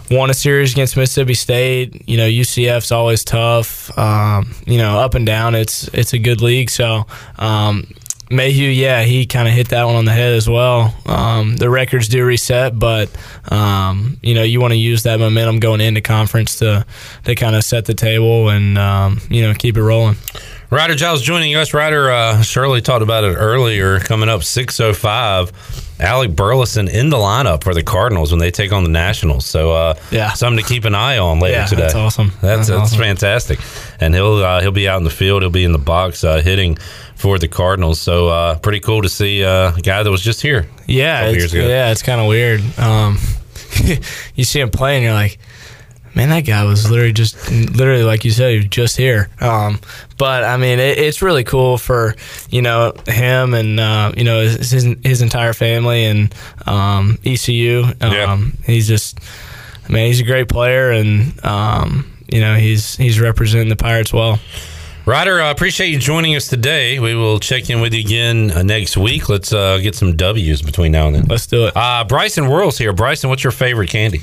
[0.10, 2.10] won a series against Mississippi State.
[2.10, 3.96] You know, UCF's always tough.
[4.00, 5.54] Um, you know, up and down.
[5.54, 6.72] It's it's a good league.
[6.72, 7.06] So.
[7.38, 7.88] Um,
[8.30, 10.96] Mayhew, yeah, he kind of hit that one on the head as well.
[11.06, 13.10] Um, the records do reset, but
[13.52, 16.86] um, you know you want to use that momentum going into conference to
[17.26, 20.16] to kind of set the table and um, you know keep it rolling.
[20.72, 21.74] Ryder Giles joining us.
[21.74, 24.00] Ryder uh, Shirley talked about it earlier.
[24.00, 25.52] Coming up 6.05,
[26.00, 29.46] Alec Burleson in the lineup for the Cardinals when they take on the Nationals.
[29.46, 30.34] So uh, Yeah.
[30.34, 31.82] something to keep an eye on later Yeah, today.
[31.84, 32.32] that's awesome.
[32.42, 33.00] That's, That's that's awesome.
[33.00, 33.60] fantastic.
[34.02, 35.42] And he'll uh, he'll be out in the field.
[35.42, 36.78] He'll be in the box uh, hitting
[37.16, 38.00] for the Cardinals.
[38.02, 40.68] So uh, pretty cool to see uh, a guy that was just here.
[40.86, 41.68] Yeah, Couple it's, years ago.
[41.68, 42.62] yeah, it's kind of weird.
[42.78, 43.18] Um,
[44.36, 45.40] you see him play, and you're like,
[46.16, 49.30] man, that guy was literally just, literally like you said, he was just here.
[49.42, 49.80] Um,
[50.18, 52.16] but I mean, it, it's really cool for
[52.50, 56.34] you know him and uh, you know his, his his entire family and
[56.66, 57.84] um, ECU.
[57.84, 58.40] Um, Yeah.
[58.66, 59.20] He's just,
[59.88, 64.14] I mean, he's a great player, and um, you know he's he's representing the Pirates
[64.14, 64.40] well.
[65.08, 66.98] Ryder, I appreciate you joining us today.
[66.98, 69.30] We will check in with you again uh, next week.
[69.30, 71.26] Let's uh, get some W's between now and then.
[71.30, 71.78] Let's do it.
[71.78, 72.92] Uh, Bryson Worrell's here.
[72.92, 74.22] Bryson, what's your favorite candy?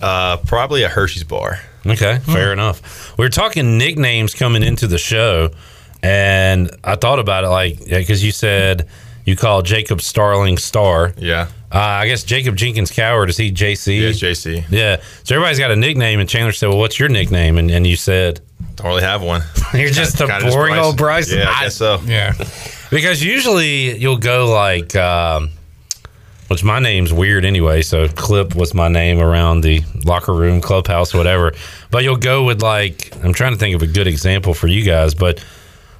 [0.00, 1.60] Uh, probably a Hershey's bar.
[1.86, 3.16] Okay, fair enough.
[3.18, 5.50] We were talking nicknames coming into the show,
[6.02, 8.88] and I thought about it like because you said
[9.24, 11.12] you call Jacob Starling Star.
[11.16, 11.48] Yeah.
[11.70, 14.00] Uh, I guess Jacob Jenkins Cowart is he JC?
[14.00, 14.64] Yeah, JC.
[14.70, 15.02] Yeah.
[15.24, 17.96] So everybody's got a nickname, and Chandler said, "Well, what's your nickname?" And, and you
[17.96, 18.40] said,
[18.76, 19.42] Don't really have one.
[19.74, 22.00] "You're just a Kinda just boring old Bryson." Yeah, I guess so.
[22.06, 22.32] Yeah.
[22.90, 25.50] Because usually you'll go like, um,
[26.48, 27.82] which my name's weird anyway.
[27.82, 31.52] So Clip was my name around the locker room, clubhouse, whatever.
[31.90, 34.84] But you'll go with like, I'm trying to think of a good example for you
[34.84, 35.44] guys, but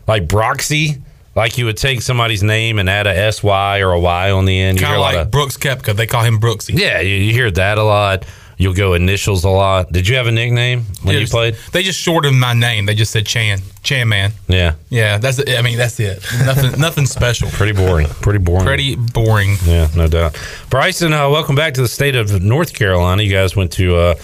[0.06, 1.00] like Broxy,
[1.34, 4.58] like you would take somebody's name and add a SY or a Y on the
[4.58, 4.80] end.
[4.80, 5.94] You Kind of like Brooks Koepka.
[5.94, 6.76] They call him Brooksy.
[6.78, 8.24] yeah, you, you hear that a lot.
[8.60, 9.92] You'll go initials a lot.
[9.92, 11.54] Did you have a nickname when you played?
[11.72, 12.86] They just shortened my name.
[12.86, 13.60] They just said Chan.
[13.84, 14.32] Chan Man.
[14.48, 15.56] Yeah, Yeah, that's it.
[15.56, 16.22] I mean, that's it.
[16.44, 17.48] Nothing nothing special.
[17.50, 18.08] pretty boring.
[18.08, 18.64] Pretty boring.
[18.66, 19.54] Pretty boring.
[19.64, 20.36] Yeah, no doubt.
[20.70, 23.22] Bryson, uh, welcome back to the state of North Carolina.
[23.22, 24.14] You guys went to uh,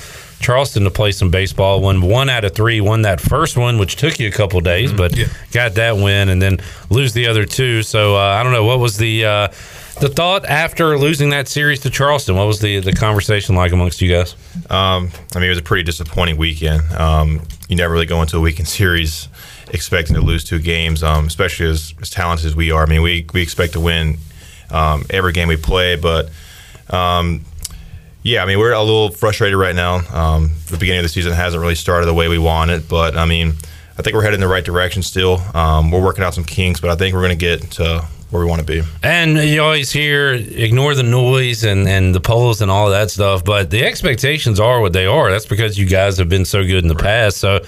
[0.41, 1.81] Charleston to play some baseball.
[1.81, 2.81] Won one out of three.
[2.81, 5.27] Won that first one, which took you a couple days, but Yeah.
[5.53, 6.59] got that win, and then
[6.91, 7.85] lose the other two.
[7.85, 9.49] So uh, I don't know what was the uh,
[10.01, 12.37] the thought after losing that series to Charleston.
[12.37, 14.35] What was the the conversation like amongst you guys?
[14.71, 16.83] Um, I mean, it was a pretty disappointing weekend.
[16.93, 19.29] Um, you never really go into a weekend series
[19.73, 22.83] expecting to lose two games, um, especially as, as talented as we are.
[22.83, 24.19] I mean, we, we expect to win
[24.71, 26.31] um, every game we play, but
[26.91, 27.45] um,
[28.23, 29.97] yeah, I mean, we're a little frustrated right now.
[30.13, 33.17] Um, the beginning of the season hasn't really started the way we want it, but
[33.17, 33.55] I mean,
[33.97, 35.41] I think we're headed in the right direction still.
[35.55, 38.43] Um, we're working out some kinks, but I think we're going to get to where
[38.43, 38.83] we want to be.
[39.03, 43.45] And you always hear ignore the noise and, and the polls and all that stuff,
[43.45, 45.31] but the expectations are what they are.
[45.31, 47.37] That's because you guys have been so good in the past.
[47.37, 47.61] So,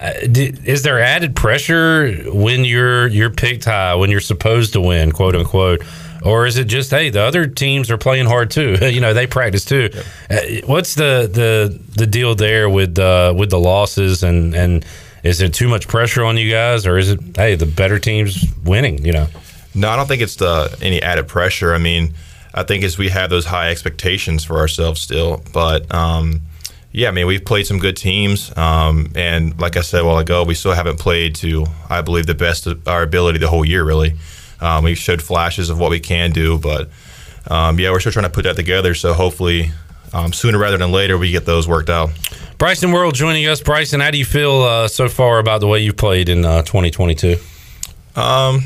[0.00, 4.80] uh, d- is there added pressure when you're you're picked high when you're supposed to
[4.80, 5.82] win, quote unquote,
[6.24, 8.76] or is it just hey the other teams are playing hard too?
[8.82, 9.90] you know they practice too.
[10.30, 14.84] Uh, what's the the the deal there with uh, with the losses and and
[15.22, 18.44] is it too much pressure on you guys or is it hey the better teams
[18.64, 19.04] winning?
[19.04, 19.26] You know.
[19.74, 21.74] No, I don't think it's the any added pressure.
[21.74, 22.14] I mean,
[22.54, 26.40] I think as we have those high expectations for ourselves still, but um,
[26.90, 30.18] yeah, I mean we've played some good teams, um, and like I said a while
[30.18, 33.64] ago, we still haven't played to I believe the best of our ability the whole
[33.64, 33.84] year.
[33.84, 34.14] Really,
[34.60, 36.88] um, we've showed flashes of what we can do, but
[37.48, 38.94] um, yeah, we're still trying to put that together.
[38.94, 39.70] So hopefully,
[40.12, 42.10] um, sooner rather than later, we get those worked out.
[42.58, 43.60] Bryson Worrell joining us.
[43.60, 46.62] Bryson, how do you feel uh, so far about the way you've played in uh,
[46.62, 47.36] 2022?
[48.16, 48.64] Um,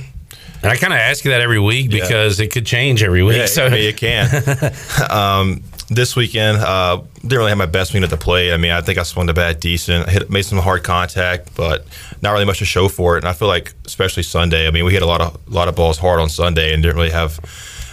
[0.62, 3.36] And I kind of ask you that every week because it could change every week.
[3.36, 4.72] yeah, so mean, it can.
[5.10, 8.54] um, this weekend, uh, didn't really have my best weekend at the plate.
[8.54, 10.08] I mean, I think I swung the bat decent.
[10.08, 11.84] I hit, made some hard contact, but
[12.22, 13.24] not really much to show for it.
[13.24, 15.68] And I feel like, especially Sunday, I mean, we hit a lot of a lot
[15.68, 17.38] of balls hard on Sunday and didn't really have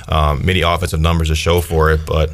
[0.08, 2.06] um, many offensive numbers to show for it.
[2.06, 2.32] But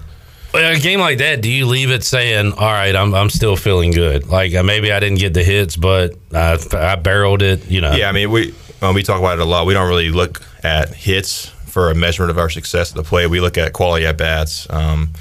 [0.64, 3.92] a game like that, do you leave it saying, "All right, I'm I'm still feeling
[3.92, 4.28] good"?
[4.28, 7.70] Like uh, maybe I didn't get the hits, but I, I barreled it.
[7.70, 7.94] You know.
[7.94, 9.66] Yeah, I mean, we um, we talk about it a lot.
[9.66, 13.28] We don't really look at hits for a measurement of our success at the play.
[13.28, 14.66] We look at quality at bats.
[14.70, 15.12] Um,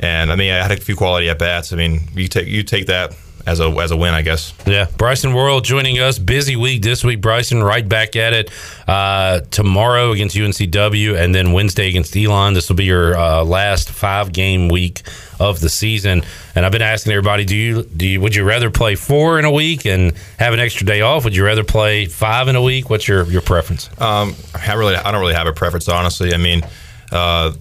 [0.00, 1.72] and I mean, I had a few quality at bats.
[1.72, 3.14] I mean, you take you take that
[3.46, 4.54] as a as a win, I guess.
[4.66, 6.18] Yeah, Bryson Worrell joining us.
[6.18, 7.20] Busy week this week.
[7.20, 8.50] Bryson right back at it
[8.86, 12.54] uh, tomorrow against UNCW, and then Wednesday against Elon.
[12.54, 15.02] This will be your uh, last five game week
[15.40, 16.22] of the season.
[16.54, 19.44] And I've been asking everybody: Do you do you, would you rather play four in
[19.44, 21.24] a week and have an extra day off?
[21.24, 22.90] Would you rather play five in a week?
[22.90, 23.88] What's your your preference?
[24.00, 26.34] Um, I really I don't really have a preference, honestly.
[26.34, 26.62] I mean,
[27.10, 27.52] uh,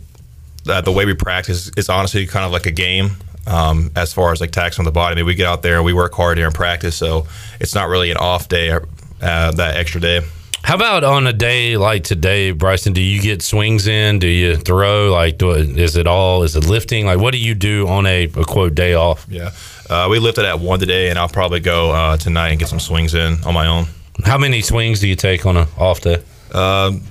[0.64, 3.12] the way we practice is honestly kind of like a game.
[3.48, 5.78] Um, as far as like tax on the body, I mean, we get out there
[5.78, 7.28] and we work hard here in practice, so
[7.60, 10.22] it's not really an off day, uh, that extra day.
[10.64, 12.94] How about on a day like today, Bryson?
[12.94, 14.20] Do you get swings in?
[14.20, 15.12] Do you throw?
[15.12, 16.44] Like, do is it all?
[16.44, 17.08] Is it lifting?
[17.08, 19.26] Like, what do you do on a, a quote day off?
[19.28, 19.52] Yeah,
[19.90, 22.80] uh, we lifted at one today, and I'll probably go uh, tonight and get some
[22.80, 23.86] swings in on my own.
[24.24, 26.22] How many swings do you take on a off day?
[26.54, 27.02] Um,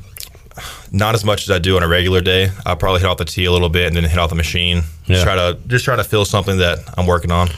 [0.92, 2.50] not as much as I do on a regular day.
[2.66, 4.78] I'll probably hit off the tee a little bit and then hit off the machine.
[5.06, 5.14] Yeah.
[5.14, 7.48] Just try to just try to feel something that I'm working on.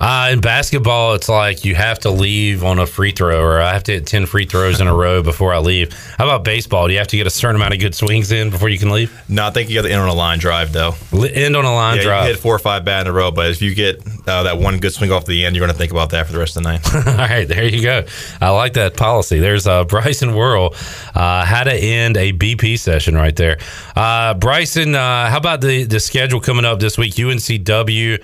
[0.00, 3.72] Uh, in basketball, it's like you have to leave on a free throw, or I
[3.74, 5.92] have to hit 10 free throws in a row before I leave.
[6.16, 6.86] How about baseball?
[6.86, 8.90] Do you have to get a certain amount of good swings in before you can
[8.90, 9.12] leave?
[9.28, 10.94] No, I think you got to end on a line drive though.
[11.12, 12.26] End on a line Yeah, you drive.
[12.28, 14.78] hit four or five bad in a row, but if you get uh, that one
[14.78, 16.62] good swing off the end, you're going to think about that for the rest of
[16.62, 16.94] the night.
[17.06, 18.04] All right, there you go.
[18.40, 19.38] I like that policy.
[19.38, 20.74] There's uh, Bryson Worrell,
[21.14, 23.58] uh, how to end a BP session right there.
[23.94, 27.14] Uh, Bryson, uh, how about the, the schedule coming up this week?
[27.16, 28.22] UNCW,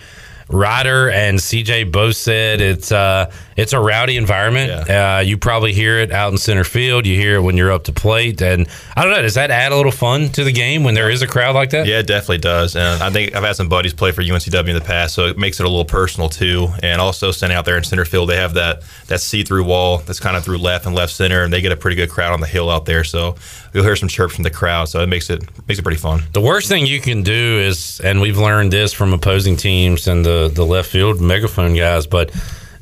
[0.48, 4.88] Ryder, and CJ both said it's uh, it's a rowdy environment.
[4.88, 7.04] Uh, you probably hear it out in center field.
[7.04, 9.22] You hear it when you're up to plate, and I don't know.
[9.22, 11.70] Does that add a little fun to the game when there is a crowd like
[11.70, 11.86] that?
[11.86, 12.76] yeah, it definitely does.
[12.76, 15.36] And I think I've had some buddies play for UNCW in the past, so it
[15.36, 16.68] makes it a little personal too.
[16.82, 20.20] And also standing out there in center field, they have that that see-through wall that's
[20.20, 22.40] kind of through left and left center, and they get a pretty good crowd on
[22.40, 23.02] the hill out there.
[23.02, 23.34] So
[23.76, 26.22] you'll hear some chirps from the crowd, so it makes it makes it pretty fun.
[26.32, 30.24] The worst thing you can do is, and we've learned this from opposing teams and
[30.24, 32.34] the the left field megaphone guys, but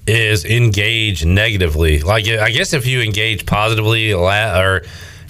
[0.07, 1.99] is engage negatively.
[2.01, 4.83] Like I guess if you engage positively, or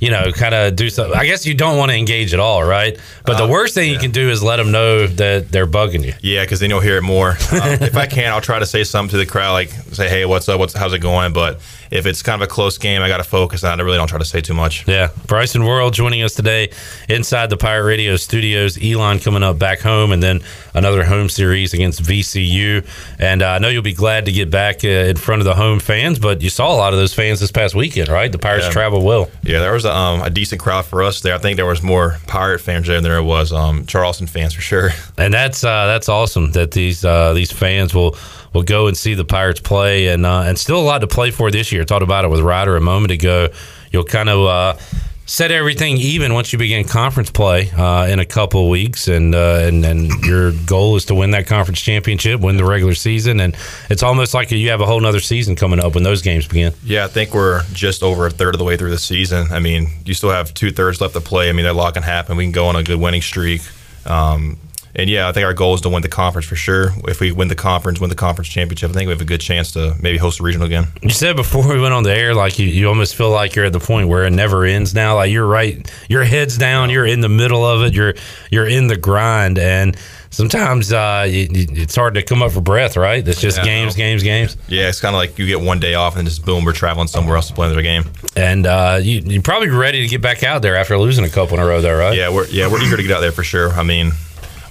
[0.05, 1.17] you know, kind of do something.
[1.19, 2.99] I guess you don't want to engage at all, right?
[3.25, 6.13] But the worst thing you can do is let them know that they're bugging you.
[6.21, 7.37] Yeah, because then you'll hear it more.
[7.55, 10.25] Um, if I can, I'll try to say something to the crowd, like say, "Hey,
[10.27, 10.59] what's up?
[10.59, 13.25] What's how's it going?" But if it's kind of a close game, I got to
[13.25, 13.79] focus on.
[13.79, 13.83] it.
[13.83, 14.87] I really don't try to say too much.
[14.89, 16.71] Yeah, Bryson Worrell joining us today
[17.09, 18.77] inside the Pirate Radio studios.
[18.83, 20.41] Elon coming up back home, and then
[20.75, 22.85] another home series against VCU.
[23.19, 25.55] And uh, I know you'll be glad to get back uh, in front of the
[25.55, 28.31] home fans, but you saw a lot of those fans this past weekend, right?
[28.31, 28.73] The Pirates Yeah.
[28.73, 29.31] travel well.
[29.43, 31.35] Yeah, there was a, um, a decent crowd for us there.
[31.35, 34.61] I think there was more Pirate fans there than there was um, Charleston fans for
[34.61, 34.91] sure.
[35.19, 38.17] and that's uh, that's awesome that these uh, these fans will
[38.53, 41.31] will go and see the Pirates play, and uh, and still a lot to play
[41.31, 41.85] for this year.
[41.85, 43.49] Talked about it with Ryder a moment ago.
[43.93, 44.83] You'll kind of uh,
[45.27, 49.59] set everything even once you begin conference play uh, in a couple weeks, and uh,
[49.63, 53.57] and and your goal is to win that conference championship, win the regular season, and
[53.91, 56.73] it's almost like you have a whole nother season coming up when those games begin.
[56.85, 59.49] Yeah, I think we're just over a third of the way through the season.
[59.51, 61.49] I mean, you still have two thirds left to play.
[61.49, 62.37] I mean, that lot can happen.
[62.37, 63.63] We can go on a good winning streak.
[64.07, 64.59] Um,
[64.97, 66.91] and yeah, I think our goal is to win the conference for sure.
[67.09, 69.41] If we win the conference, win the conference championship, I think we have a good
[69.41, 70.87] chance to maybe host a regional again.
[71.03, 73.65] You said before we went on the air, like you, you almost feel like you're
[73.65, 75.17] at the point where it never ends now.
[75.17, 78.15] Like you're right, your head's down, you're in the middle of it, you're
[78.51, 79.97] you're in the grind, and
[80.31, 82.97] sometimes uh, you, it's hard to come up for breath.
[82.97, 83.27] Right?
[83.27, 85.95] It's just Yeah, games, games, games, Yeah, it's kind of like you get one day
[85.95, 88.05] off and just boom, we're traveling somewhere else to play another game.
[88.37, 91.57] and uh, you, you're probably ready to get back out there after losing a couple
[91.57, 92.17] in a row, though, right?
[92.17, 93.71] Yeah, we're yeah we're eager to get out there for sure.
[93.73, 94.13] I mean,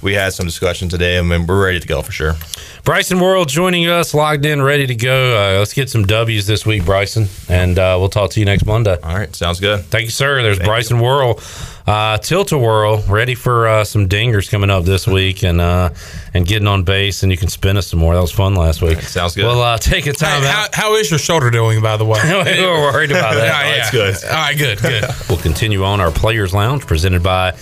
[0.04, 2.36] we had some discussion today, and mean, we're ready to go for sure.
[2.84, 5.38] Bryson Worrell joining us, logged in, ready to go.
[5.38, 8.66] Uh, let's get some W's this week, Bryson, and uh, we'll talk to you next
[8.66, 8.98] Monday.
[9.02, 9.86] All right, sounds good.
[9.86, 10.44] Thank you, sir.
[10.44, 11.40] There's Bryson Worrell,
[11.88, 15.90] uh, Tilt a Whirl, ready for uh, some dingers coming up this week and uh,
[16.34, 17.24] and getting on base.
[17.24, 18.14] And you can spin us some more.
[18.14, 19.00] That was fun last week.
[19.02, 19.46] sounds good.
[19.46, 22.20] Well, uh, take a time Hey, how, how is your shoulder doing, by the way?
[22.24, 22.32] we
[22.66, 23.66] were worried about that.
[23.66, 24.12] Yeah, that's yeah.
[24.12, 24.30] good.
[24.30, 25.06] All right, good, good.
[25.30, 27.56] We'll continue on our Players Lounge presented by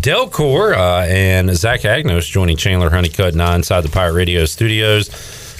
[0.00, 5.08] Delcor uh, and Zach Agnos joining Chandler Honeycutt and I inside the Pirate Radio studios.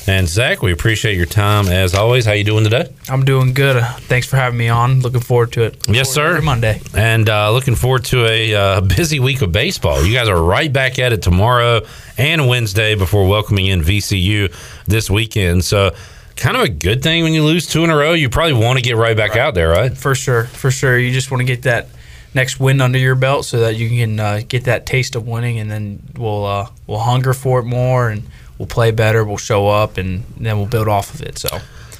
[0.08, 2.26] And Zach, we appreciate your time as always.
[2.26, 2.92] How you doing today?
[3.08, 3.76] I'm doing good.
[3.76, 5.00] Uh, Thanks for having me on.
[5.00, 5.88] Looking forward to it.
[5.88, 6.40] Yes, sir.
[6.42, 6.80] Monday.
[6.94, 10.04] And uh, looking forward to a uh, busy week of baseball.
[10.04, 11.80] You guys are right back at it tomorrow
[12.18, 15.64] and Wednesday before welcoming in VCU this weekend.
[15.64, 15.92] So,
[16.36, 18.12] kind of a good thing when you lose two in a row.
[18.12, 19.96] You probably want to get right back out there, right?
[19.96, 20.44] For sure.
[20.44, 20.98] For sure.
[20.98, 21.88] You just want to get that
[22.36, 25.58] next win under your belt so that you can uh, get that taste of winning,
[25.58, 28.22] and then we'll uh, we'll hunger for it more, and
[28.58, 29.24] we'll play better.
[29.24, 31.38] We'll show up, and then we'll build off of it.
[31.38, 31.48] So.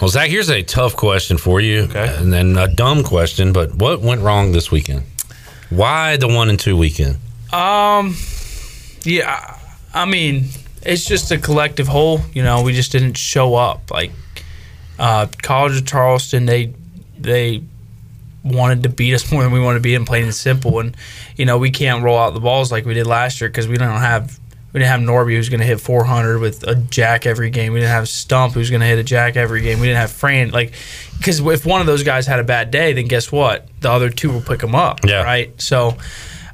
[0.01, 2.15] Well, Zach, here's a tough question for you, Okay.
[2.19, 3.53] and then a dumb question.
[3.53, 5.03] But what went wrong this weekend?
[5.71, 7.17] Why the one and two weekend?
[7.53, 8.15] Um,
[9.05, 9.59] yeah,
[9.95, 10.45] I mean,
[10.83, 12.21] it's just a collective whole.
[12.35, 13.91] You know, we just didn't show up.
[13.91, 14.13] Like,
[14.99, 16.75] uh, College of Charleston, they
[17.19, 17.63] they
[18.47, 20.81] wanted to beat us more than we wanted to beat them, plain and simple.
[20.81, 20.97] And
[21.37, 23.77] you know, we can't roll out the balls like we did last year because we
[23.77, 24.39] don't have.
[24.73, 27.73] We didn't have Norby who's going to hit 400 with a jack every game.
[27.73, 29.81] We didn't have Stump who's going to hit a jack every game.
[29.81, 30.75] We didn't have Fran like
[31.17, 33.69] because if one of those guys had a bad day, then guess what?
[33.81, 35.01] The other two will pick them up.
[35.03, 35.23] Yeah.
[35.23, 35.59] Right.
[35.61, 35.97] So,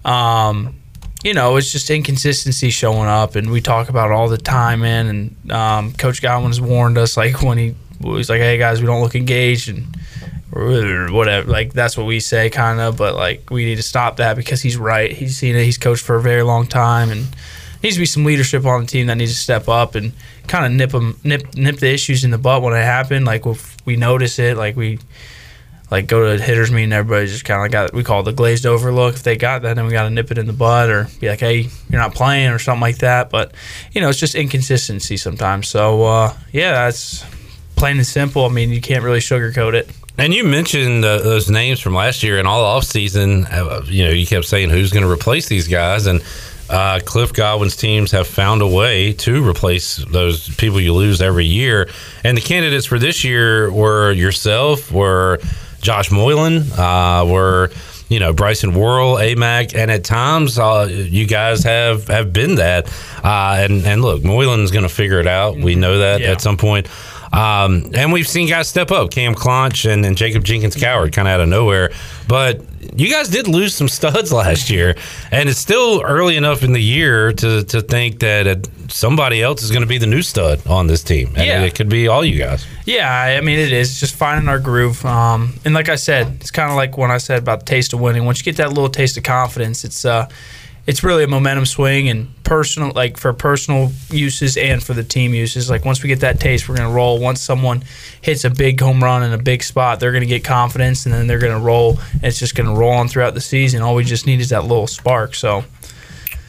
[0.05, 0.77] um,
[1.25, 4.81] you know, it's just inconsistency showing up, and we talk about it all the time,
[4.81, 5.07] man.
[5.07, 8.87] And um, Coach Godwin has warned us, like when he was like, "Hey guys, we
[8.87, 9.87] don't look engaged," and
[10.53, 11.51] whatever.
[11.51, 12.97] Like that's what we say, kind of.
[12.97, 15.11] But like we need to stop that because he's right.
[15.13, 15.65] He's seen it.
[15.65, 17.27] He's coached for a very long time, and
[17.83, 20.13] needs to be some leadership on the team that needs to step up and
[20.47, 23.25] kind of nip them, nip nip the issues in the butt when it happen.
[23.25, 24.99] Like if we notice it, like we
[25.91, 28.33] like go to a hitters meeting, everybody just kind of got we call it the
[28.33, 29.15] glazed over look.
[29.15, 31.29] If they got that, then we got to nip it in the butt or be
[31.29, 33.31] like, hey, you're not playing or something like that.
[33.31, 33.55] But
[33.93, 35.69] you know, it's just inconsistency sometimes.
[35.69, 37.25] So uh, yeah, that's
[37.77, 38.47] plain and simple.
[38.47, 39.91] I mean, you can't really sugarcoat it.
[40.19, 43.47] And you mentioned uh, those names from last year and all off season.
[43.47, 46.23] Uh, you know, you kept saying who's going to replace these guys, and
[46.69, 51.47] uh, Cliff Godwin's teams have found a way to replace those people you lose every
[51.47, 51.89] year.
[52.25, 55.39] And the candidates for this year were yourself, were
[55.81, 57.71] Josh Moylan, uh, were
[58.09, 62.87] you know Bryson Worrell, Amac, and at times uh, you guys have have been that.
[63.25, 65.57] Uh, and and look, Moylan's going to figure it out.
[65.57, 66.33] We know that Yeah.
[66.33, 66.87] at some point.
[67.33, 71.27] Um, and we've seen guys step up, Cam Clonch and, and Jacob Jenkins Cowart, kind
[71.29, 71.91] of out of nowhere.
[72.29, 72.61] But
[72.95, 74.97] you guys did lose some studs last year,
[75.31, 79.71] and it's still early enough in the year to, to think that somebody else is
[79.71, 81.63] going to be the new stud on this team, and Yeah.
[81.63, 82.67] it could be all you guys.
[82.85, 85.03] Yeah, I mean it is just finding our groove.
[85.07, 87.95] Um, and like I said, it's kind of like when I said about the taste
[87.95, 88.27] of winning.
[88.27, 90.29] Once you get that little taste of confidence, it's uh,
[90.87, 95.33] it's really a momentum swing and personal, like for personal uses and for the team
[95.33, 95.71] uses.
[95.71, 97.19] Like once we get that taste, we're gonna roll.
[97.19, 97.85] Once someone
[98.21, 101.27] hits a big home run in a big spot, they're gonna get confidence, and then
[101.27, 101.99] they're gonna roll.
[102.15, 103.81] And it's just gonna roll on throughout the season.
[103.81, 105.35] All we just need is that little spark.
[105.35, 105.65] So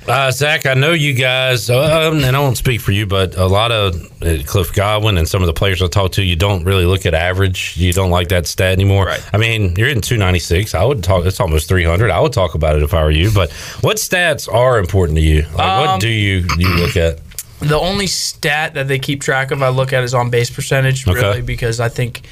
[0.05, 3.45] Uh, Zach, I know you guys, um, and I won't speak for you, but a
[3.45, 6.65] lot of uh, Cliff Godwin and some of the players I talk to, you don't
[6.65, 7.77] really look at average.
[7.77, 9.05] You don't like that stat anymore.
[9.05, 9.23] Right.
[9.33, 10.75] I mean, you're in 296.
[10.75, 11.25] I would talk.
[11.25, 12.11] It's almost 300.
[12.11, 13.31] I would talk about it if I were you.
[13.33, 15.43] But what stats are important to you?
[15.43, 17.19] Like, what Um, do you you look at?
[17.59, 21.07] The only stat that they keep track of I look at is on base percentage,
[21.07, 21.21] Okay.
[21.21, 22.23] really, because I think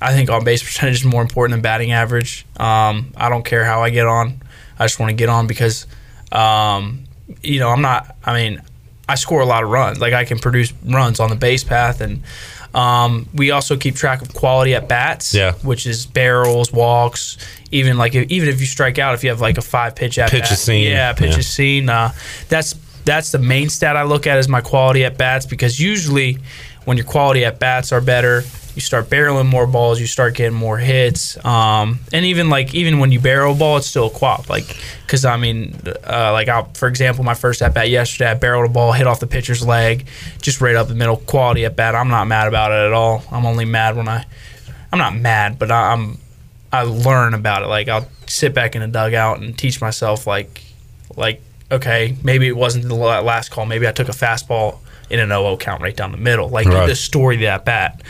[0.00, 2.46] I think on base percentage is more important than batting average.
[2.56, 4.40] Um, I don't care how I get on.
[4.78, 5.86] I just want to get on because,
[6.32, 7.04] um,
[7.42, 8.16] you know, I'm not.
[8.24, 8.62] I mean,
[9.08, 9.98] I score a lot of runs.
[10.00, 12.22] Like I can produce runs on the base path, and
[12.74, 15.34] um, we also keep track of quality at bats.
[15.34, 15.52] Yeah.
[15.62, 17.38] which is barrels, walks,
[17.70, 20.18] even like if, even if you strike out, if you have like a five pitch
[20.18, 20.90] at Pitches bat, seen.
[20.90, 21.42] yeah, pitches Yeah.
[21.42, 21.88] seen.
[21.88, 22.12] Uh,
[22.48, 26.36] that's that's the main stat I look at is my quality at bats because usually
[26.84, 28.42] when your quality at bats are better,
[28.78, 33.00] you start barreling more balls, you start getting more hits, um, and even like even
[33.00, 34.48] when you barrel a ball, it's still a quap.
[34.48, 35.74] Like because I mean,
[36.06, 39.08] uh, like I, for example, my first at bat yesterday, I barreled a ball, hit
[39.08, 40.06] off the pitcher's leg,
[40.40, 41.16] just right up the middle.
[41.16, 43.24] Quality at bat, I'm not mad about it at all.
[43.32, 44.24] I'm only mad when I,
[44.92, 46.18] I'm not mad, but I, I'm
[46.72, 47.66] I learn about it.
[47.66, 50.62] Like I'll sit back in the dugout and teach myself like
[51.16, 53.66] like okay, maybe it wasn't the last call.
[53.66, 54.78] Maybe I took a fastball
[55.10, 56.48] in an 0 count right down the middle.
[56.48, 56.86] Like Right.
[56.86, 58.02] the story of that bat.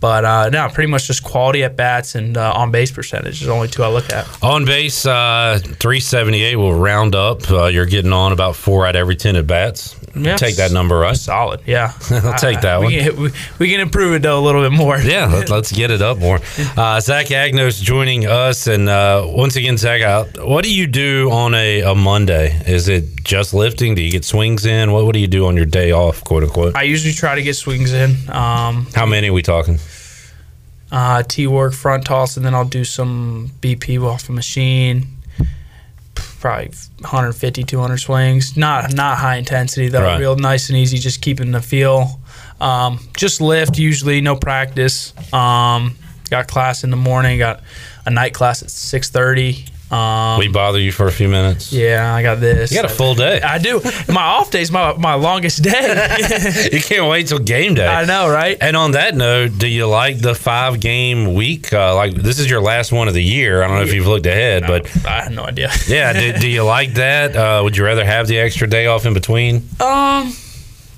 [0.00, 3.46] But uh, no, pretty much just quality at bats and uh, on base percentage is
[3.46, 4.26] the only two I look at.
[4.42, 7.50] On base, uh, 378 will round up.
[7.50, 9.96] Uh, you're getting on about four out of every 10 at bats.
[10.16, 10.40] Yes.
[10.40, 11.16] Take that number, right?
[11.16, 11.92] Solid, yeah.
[12.10, 12.92] I'll take that we one.
[12.92, 14.98] Can, we, we can improve it though a little bit more.
[14.98, 16.40] Yeah, let, let's get it up more.
[16.76, 21.30] Uh, Zach Agnos joining us, and uh, once again, Zach, uh, what do you do
[21.30, 22.60] on a, a Monday?
[22.66, 23.94] Is it just lifting?
[23.94, 24.92] Do you get swings in?
[24.92, 26.74] What What do you do on your day off, quote unquote?
[26.76, 28.10] I usually try to get swings in.
[28.30, 29.78] Um, How many are we talking?
[30.92, 35.08] uh, T work, front toss, and then I'll do some BP off a machine.
[36.46, 36.68] Probably
[37.00, 38.56] 150, 200 swings.
[38.56, 40.02] Not not high intensity though.
[40.02, 40.20] Right.
[40.20, 42.20] Real nice and easy, just keeping the feel.
[42.60, 45.12] Um, just lift usually, no practice.
[45.32, 45.96] Um,
[46.30, 47.38] got class in the morning.
[47.38, 47.62] Got
[48.06, 49.66] a night class at six thirty.
[49.90, 51.72] Um, we bother you for a few minutes.
[51.72, 52.72] yeah, I got this.
[52.72, 53.40] You got a full day.
[53.40, 53.80] I do.
[54.08, 56.68] My off day's my my longest day.
[56.72, 57.86] you can't wait till game day.
[57.86, 58.58] I know, right?
[58.60, 61.72] And on that note, do you like the five game week?
[61.72, 63.62] Uh, like this is your last one of the year.
[63.62, 65.70] I don't know if you've looked ahead, but I have no idea.
[65.86, 67.36] yeah, do, do you like that?
[67.36, 69.68] Uh, would you rather have the extra day off in between?
[69.80, 70.32] Um,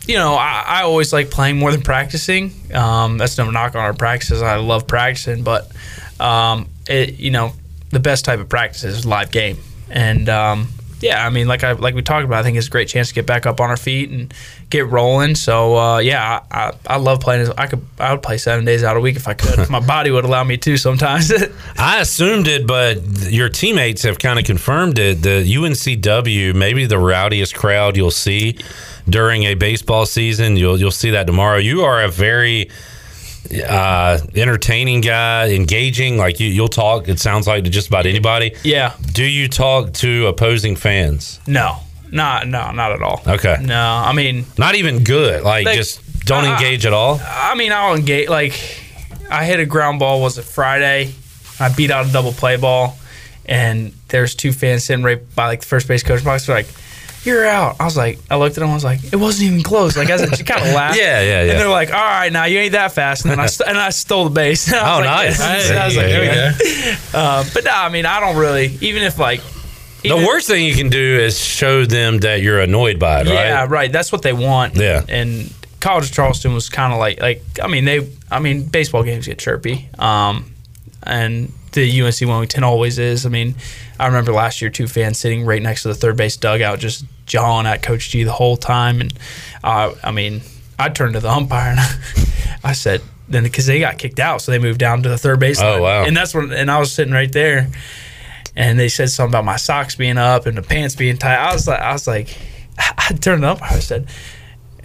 [0.07, 2.55] you know, I, I always like playing more than practicing.
[2.73, 4.41] Um, that's no knock on our practices.
[4.41, 5.71] I love practicing, but
[6.19, 7.53] um, it, you know,
[7.91, 9.59] the best type of practice is live game,
[9.91, 10.69] and um,
[11.01, 13.09] yeah, I mean, like I like we talked about, I think it's a great chance
[13.09, 14.35] to get back up on our feet and
[14.69, 15.37] get rolling.
[15.37, 17.49] So uh, yeah, I, I, I love playing.
[17.57, 19.59] I could I would play seven days out a week if I could.
[19.61, 21.33] if my body would allow me to sometimes.
[21.79, 25.23] I assumed it, but your teammates have kind of confirmed it.
[25.23, 28.59] The UNCW, maybe the rowdiest crowd you'll see
[29.09, 30.57] during a baseball season.
[30.57, 31.59] You'll you'll see that tomorrow.
[31.59, 32.71] You are a very
[33.67, 36.17] uh, entertaining guy, engaging.
[36.19, 37.09] Like you, you'll talk.
[37.09, 38.55] It sounds like to just about anybody.
[38.63, 41.41] yeah, Do you talk to opposing fans?
[41.47, 41.77] no,
[42.11, 43.23] not no, not at all.
[43.27, 45.43] Okay, No, I mean, not even good.
[45.43, 47.21] Like, Like, just don't uh, engage at all.
[47.25, 48.29] I mean, I'll engage.
[48.29, 48.53] Like,
[49.31, 50.21] I hit a ground ball.
[50.21, 51.13] Was it Friday?
[51.61, 52.97] I beat out a double play ball,
[53.47, 56.47] and there's two fans sitting right by like the first base coach box.
[56.47, 56.69] They're like,
[57.29, 58.71] "You're out." I was like, I looked at him.
[58.71, 60.99] I was like, "It wasn't even close." Like, as a kind of laughed.
[60.99, 61.51] Yeah, yeah, yeah.
[61.53, 63.79] And they're like, "All right, now you ain't that fast." And then I st- and
[63.79, 64.73] I stole the base.
[64.73, 65.41] I Oh, like, nice.
[65.71, 66.93] I was like, There you okay.
[67.19, 68.77] Um, but no, I mean, I don't really.
[68.81, 69.41] Even if like.
[70.03, 73.27] The even- worst thing you can do is show them that you're annoyed by it,
[73.27, 73.69] yeah, right?
[73.71, 73.93] right.
[73.93, 74.77] That's what they want.
[74.77, 75.05] Yeah.
[75.09, 79.03] And College of Charleston was kind of like like I mean they I mean baseball
[79.03, 79.89] games get chirpy.
[79.99, 80.53] Um,
[81.03, 83.27] and the UNC Wilmington always is.
[83.27, 83.55] I mean,
[83.99, 87.05] I remember last year two fans sitting right next to the third base dugout just
[87.27, 89.13] jawing at Coach G the whole time, and
[89.63, 90.43] uh, I mean
[90.79, 91.81] I turned to the umpire and
[92.65, 93.03] I said.
[93.31, 95.61] Then, because they got kicked out, so they moved down to the third base.
[95.61, 96.03] Oh, wow.
[96.03, 97.69] And that's when, and I was sitting right there,
[98.57, 101.37] and they said something about my socks being up and the pants being tight.
[101.37, 102.35] I was like, I was like,
[102.79, 103.61] I turned up.
[103.63, 104.09] I said,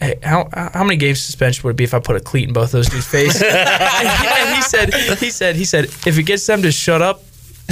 [0.04, 2.54] hey, how how many games suspension would it be if I put a cleat in
[2.54, 3.42] both those dudes' face?
[3.42, 7.24] and he said, he said, he said, if it gets them to shut up.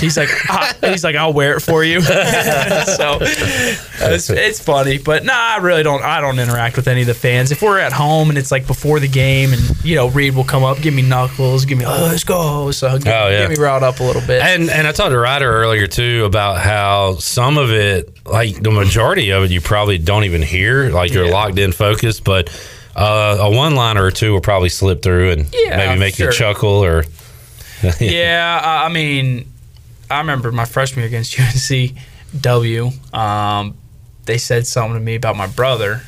[0.01, 2.01] He's like, ah, he's like, I'll wear it for you.
[2.01, 6.03] so it's, it's funny, but nah, I really don't.
[6.03, 7.51] I don't interact with any of the fans.
[7.51, 10.43] If we're at home and it's like before the game, and you know, Reed will
[10.43, 12.71] come up, give me knuckles, give me, oh, let's go.
[12.71, 13.47] So get, Oh, yeah.
[13.47, 14.41] get me riled up a little bit.
[14.41, 18.71] And and I talked to Ryder earlier too about how some of it, like the
[18.71, 20.89] majority of it, you probably don't even hear.
[20.89, 21.31] Like you're Yeah.
[21.31, 22.49] locked in, focused, but
[22.95, 26.31] uh, a one liner or two will probably slip through and Yeah, maybe make you
[26.31, 27.05] chuckle or.
[27.99, 29.50] yeah, I mean,
[30.11, 31.33] I remember my freshman year against
[32.33, 33.13] UNCW.
[33.15, 33.77] Um,
[34.25, 36.01] they said something to me about my brother,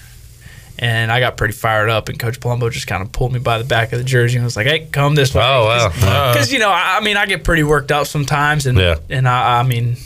[0.80, 2.10] and I got pretty fired up.
[2.10, 4.45] And Coach Palumbo just kind of pulled me by the back of the jersey and
[4.45, 6.32] was like, "Hey, come this way." Oh wow!
[6.34, 8.95] Because you know, I, I mean, I get pretty worked up sometimes, and Yeah.
[9.10, 9.97] and I, I mean,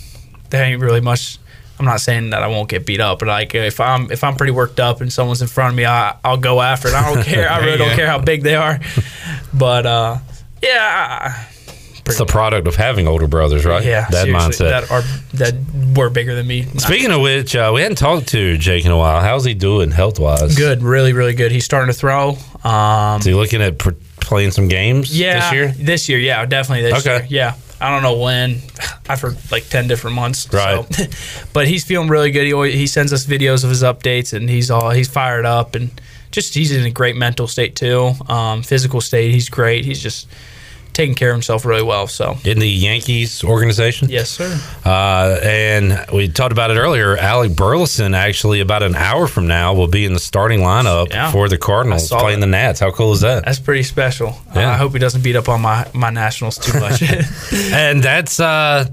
[0.49, 1.37] there ain't really much.
[1.79, 4.35] I'm not saying that I won't get beat up, but like if I'm if I'm
[4.35, 6.95] pretty worked up and someone's in front of me, I, I'll go after it.
[6.95, 7.47] I don't care.
[7.51, 8.79] I really don't care how big they are.
[9.53, 10.17] But uh,
[10.61, 11.45] yeah,
[12.07, 13.83] It's the product of having older brothers, right?
[13.83, 14.69] yeah, that mindset.
[14.69, 15.01] that are
[15.33, 15.55] that
[15.95, 16.63] were bigger than me.
[16.77, 19.21] Speaking of which, uh, we hadn't talked to Jake in a while.
[19.21, 20.55] How's he doing health wise?
[20.55, 21.51] Good, really, really good.
[21.51, 22.37] He's starting to throw.
[22.63, 23.91] Um, Is he looking at pr-
[24.21, 25.67] playing some games yeah, this year?
[25.85, 27.27] This year, yeah, definitely this Okay.
[27.27, 27.27] year.
[27.29, 28.61] Yeah, I don't know when.
[29.09, 30.51] I've heard like ten different months.
[30.51, 30.85] Right.
[30.93, 31.05] So.
[31.53, 32.45] but he's feeling really good.
[32.45, 35.75] He always, he sends us videos of his updates, and he's all he's fired up
[35.75, 35.89] and
[36.31, 38.11] just he's in a great mental state too.
[38.27, 39.85] Um, physical state, he's great.
[39.85, 40.27] He's just
[40.97, 42.07] taking care of himself really well.
[42.07, 44.09] So In the Yankees organization?
[44.09, 44.59] yes, sir.
[44.83, 47.15] Uh, and we talked about it earlier.
[47.17, 51.31] Alec Burleson, actually, about an hour from now, will be in the starting lineup Yeah.
[51.31, 52.47] for the Cardinals playing that.
[52.47, 52.79] the Nats.
[52.79, 53.45] How cool is that?
[53.45, 54.29] That's pretty special.
[54.55, 54.71] Uh, Yeah.
[54.71, 57.01] I hope he doesn't beat up on my my nationals too much.
[57.71, 58.85] and that's uh,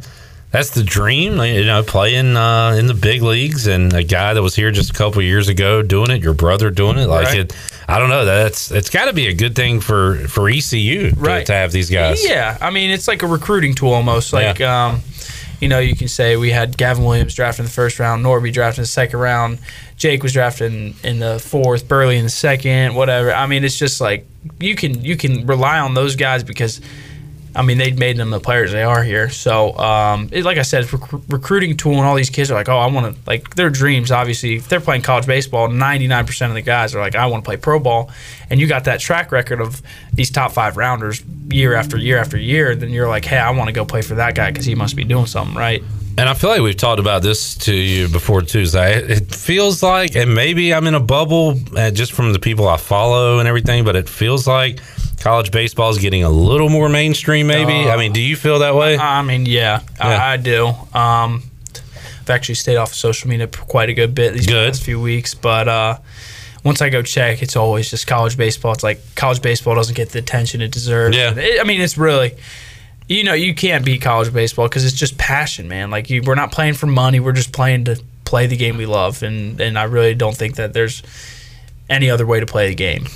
[0.51, 4.43] that's the dream, you know, playing uh, in the big leagues, and a guy that
[4.43, 6.23] was here just a couple years ago doing it.
[6.23, 7.39] Your brother doing it, like Right.
[7.39, 7.57] it.
[7.89, 8.25] I don't know.
[8.25, 11.47] That's it's got to be a good thing for for ECU to, Right.
[11.47, 12.25] to have these guys.
[12.27, 14.33] Yeah, I mean it's like a recruiting tool almost.
[14.33, 15.01] Like, um,
[15.61, 18.53] you know, you can say we had Gavin Williams drafted in the first round, Norby
[18.53, 19.59] drafted in the second round,
[19.97, 23.33] Jake was drafted in, in the fourth, Burley in the second, whatever.
[23.33, 24.27] I mean, it's just like
[24.61, 26.81] you can you can rely on those guys because.
[27.57, 29.29] I mean, they made them the players they are here.
[29.31, 32.69] So, um, it, like I said, rec- recruiting tool, and all these kids are like,
[32.69, 36.27] "Oh, I want to like their dreams." Obviously, if they're playing college baseball, ninety nine
[36.27, 38.11] percent of the guys are like, "I want to play pro ball,"
[38.51, 39.81] and you got that track record of
[40.13, 42.75] these top five rounders year after year after year.
[42.75, 44.97] Then you're like, "Hey, I want to go play for that guy because he must
[44.97, 45.83] be doing something right."
[46.17, 48.43] And I feel like we've talked about this to you before.
[48.47, 49.05] Zach.
[49.11, 52.77] It feels like, and maybe I'm in a bubble uh, just from the people I
[52.77, 54.79] follow and everything, but it feels like
[55.21, 57.47] college baseball is getting a little more mainstream.
[57.47, 57.73] Maybe.
[57.91, 58.97] I mean, do you feel that way?
[58.99, 60.07] I mean, yeah, Yeah.
[60.07, 60.67] I, I do.
[60.93, 61.43] Um,
[62.21, 64.73] I've actually stayed off of social media for quite a good bit these Good.
[64.73, 65.99] past few weeks, but uh,
[66.65, 68.73] once I go check, it's always just college baseball.
[68.73, 71.17] It's like college baseball doesn't get the attention it deserves.
[71.17, 71.35] Yeah.
[71.37, 72.35] It- I mean, it's really.
[73.07, 75.91] You know, you can't beat college baseball because it's just passion, man.
[75.91, 78.87] Like you, we're not playing for money; we're just playing to play the game we
[78.87, 81.03] love, and and I really don't think that there's
[81.91, 83.07] any other way to play the game.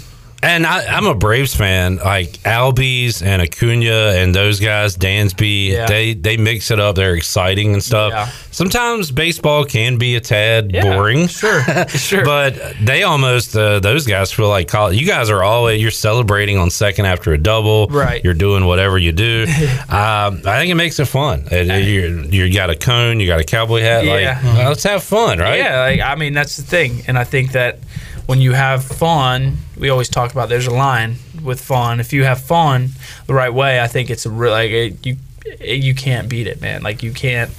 [0.41, 1.97] And I, I'm a Braves fan.
[1.97, 5.87] Like Albies and Acuna and those guys, Dansby, Yeah.
[5.87, 6.95] they they mix it up.
[6.95, 8.13] They're exciting and stuff.
[8.13, 8.31] Yeah.
[8.53, 12.25] Sometimes baseball can be a tad Yeah, boring, sure, sure.
[12.25, 14.97] but they almost uh, those guys feel like college.
[15.01, 17.89] You guys are always you're celebrating on second after a double.
[17.89, 18.23] Right.
[18.23, 19.43] You're doing whatever you do.
[19.89, 21.49] um, I think it makes it fun.
[21.51, 24.05] You you got a cone, you got a cowboy hat.
[24.05, 24.41] Yeah.
[24.45, 25.59] Like let's have fun, right?
[25.59, 27.81] Yeah, like, I mean that's the thing, and I think that
[28.27, 32.01] when you have fun, we always talk about there's a line with fun.
[32.01, 32.91] If you have fun
[33.27, 35.17] the right way, I think it's a real like it, you
[35.61, 36.83] you can't beat it, man.
[36.83, 37.51] Like you can't.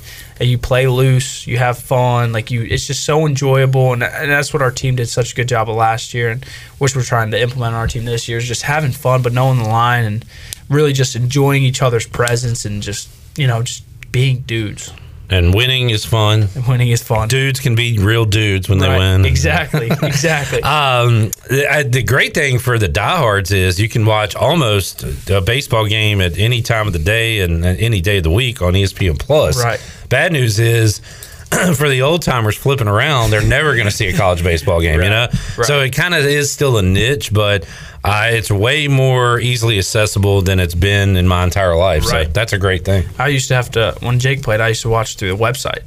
[0.41, 2.61] You play loose, you have fun, like you.
[2.61, 5.70] It's just so enjoyable, and, and that's what our team did such a good job
[5.70, 6.45] of last year, and
[6.78, 9.34] which we're trying to implement on our team this year is just having fun, but
[9.34, 10.26] knowing the line and
[10.70, 14.93] really just enjoying each other's presence and just you know just being dudes.
[15.32, 16.50] And winning is fun.
[16.68, 17.28] Winning is fun.
[17.28, 19.26] Dudes can be real dudes when they win.
[19.26, 20.62] Exactly, exactly.
[20.64, 25.86] Um, the, the great thing for the diehards is you can watch almost a baseball
[25.86, 29.20] game at any time of the day and any day of the week on ESPN
[29.20, 29.64] Plus.
[29.64, 29.80] Right.
[30.10, 31.02] Bad news is.
[31.78, 35.02] For the old timers flipping around, they're never going to see a college baseball game,
[35.02, 35.30] you know.
[35.58, 35.66] Right.
[35.66, 37.68] So it kind of is still a niche, but
[38.04, 42.04] uh, it's way more easily accessible than it's been in my entire life.
[42.04, 43.06] So that's a great thing.
[43.18, 44.62] I used to have to when Jake played.
[44.62, 45.84] I used to watch through the website.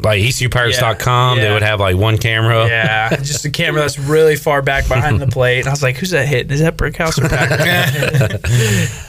[0.00, 2.68] Like ECUPirates.com, Yeah, they would have like one camera.
[2.68, 5.60] Yeah, just a camera that's really far back behind the plate.
[5.60, 6.52] And I was like, "Who's that hitting?
[6.52, 8.40] Is that Brickhouse or Packard?"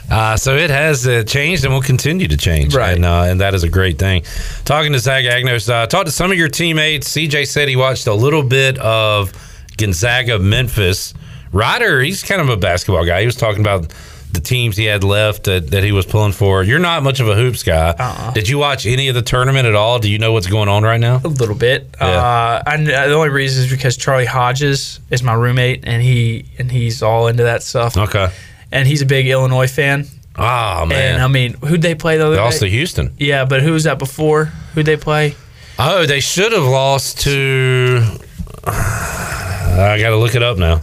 [0.10, 2.74] Uh, so it has uh, changed and will continue to change.
[2.74, 2.96] Right.
[2.96, 4.24] And, uh, and that is a great thing.
[4.64, 7.08] Talking to Zach Agnos, uh, talked to some of your teammates.
[7.16, 9.32] CJ said he watched a little bit of
[9.76, 11.14] Gonzaga Memphis.
[11.52, 13.20] Ryder, he's kind of a basketball guy.
[13.20, 13.92] He was talking about
[14.32, 16.62] the teams he had left that, that he was pulling for.
[16.62, 17.90] You're not much of a hoops guy.
[17.98, 18.32] Uh-uh.
[18.32, 19.98] Did you watch any of the tournament at all?
[19.98, 21.20] Do you know what's going on right now?
[21.24, 21.92] a little bit.
[22.00, 22.06] Yeah.
[22.06, 26.70] Uh, and the only reason is because Charlie Hodges is my roommate, and he and
[26.70, 27.96] he's all into that stuff.
[27.96, 28.30] Okay.
[28.70, 30.06] And he's a big Illinois fan.
[30.36, 31.14] Oh, man!
[31.14, 32.68] And I mean, who'd they play the other They lost to?
[32.70, 33.12] Houston.
[33.18, 34.44] Yeah, but who was that before?
[34.74, 35.34] Who'd they play?
[35.76, 38.00] Oh, they should have lost to.
[38.64, 40.82] I got to look it up now.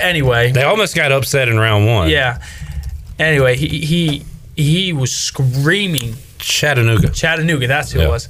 [0.00, 2.08] Anyway, They almost got upset in round one.
[2.10, 2.38] yeah.
[3.18, 4.24] Anyway, he he
[4.56, 7.08] he was screaming Chattanooga.
[7.10, 8.06] Chattanooga, that's who Yeah.
[8.06, 8.28] it was.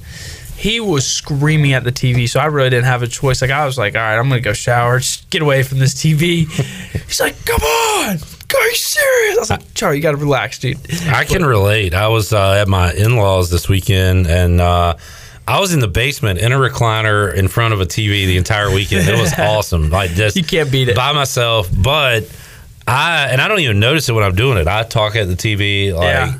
[0.57, 3.41] He was screaming at the TV, so I really didn't have a choice.
[3.41, 5.93] Like I was like, all right, I'm gonna go shower, just get away from this
[5.95, 6.45] TV.
[7.07, 9.37] He's like, come on, are you serious?
[9.37, 10.77] I was like, Charlie, you gotta relax, dude.
[11.07, 11.93] I can relate.
[11.93, 14.95] I was uh, at my in laws this weekend and uh,
[15.47, 18.71] I was in the basement in a recliner in front of a TV the entire
[18.73, 19.07] weekend.
[19.07, 19.89] It was awesome.
[19.89, 20.95] Like just You can't beat it.
[20.95, 21.69] by myself.
[21.75, 22.29] But
[22.87, 24.67] I and I don't even notice it when I'm doing it.
[24.67, 26.03] I talk at the TV like.
[26.05, 26.33] Yeah.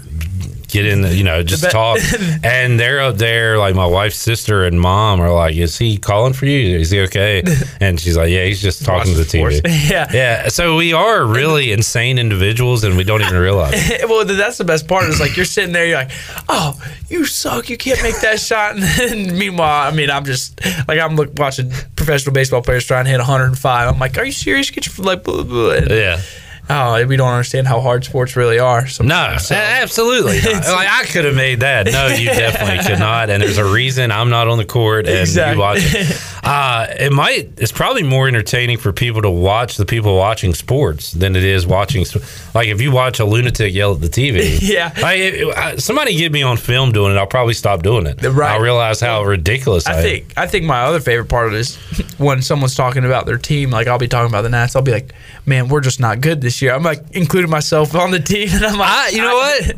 [0.76, 2.00] Get in, the, you know, just talk,
[2.44, 3.58] and they're up there.
[3.58, 6.78] Like my wife's sister and mom are like, "Is he calling for you?
[6.78, 7.44] Is he okay?"
[7.80, 10.08] And she's like, "Yeah, he's just talking to the TV." yeah.
[10.12, 13.74] Yeah, so we are really insane individuals, and we don't even realize.
[13.76, 14.08] it.
[14.10, 15.06] well, that's the best part.
[15.06, 16.12] Is like you're sitting there, you're like,
[16.50, 17.70] "Oh, you suck!
[17.70, 21.32] You can't make that shot." And then, meanwhile, I mean, I'm just like I'm look,
[21.38, 23.88] watching professional baseball players trying to hit 105.
[23.94, 24.70] I'm like, "Are you serious?
[24.72, 25.72] Get your like, blah, blah, blah.
[25.72, 26.22] And, Yeah.
[26.70, 29.38] Oh, we don't understand how hard sports really are." No.
[29.40, 30.40] So- absolutely.
[30.42, 30.64] not.
[30.68, 31.86] like I could have made that.
[31.88, 33.30] No, you definitely could not.
[33.30, 35.54] And there's a reason I'm not on the court and Exactly.
[35.56, 36.22] you watch it.
[36.46, 37.50] Uh, it might.
[37.58, 41.66] It's probably more entertaining for people to watch the people watching sports than it is
[41.66, 42.06] watching.
[42.54, 44.60] Like if you watch a lunatic yell at the TV.
[44.62, 44.94] Yeah.
[45.02, 47.18] Like, I- somebody get me on film doing it.
[47.18, 48.22] I'll probably stop doing it.
[48.22, 48.52] Right.
[48.52, 50.04] I'll realize how ridiculous I, I am.
[50.04, 51.78] think I think my other favorite part of it is
[52.20, 53.72] when someone's talking about their team.
[53.72, 54.76] Like I'll be talking about the Nats.
[54.76, 55.14] I'll be like,
[55.48, 58.66] "Man, we're just not good this year." I'm like including myself on the team, and
[58.66, 59.76] I'm like, I, you know what,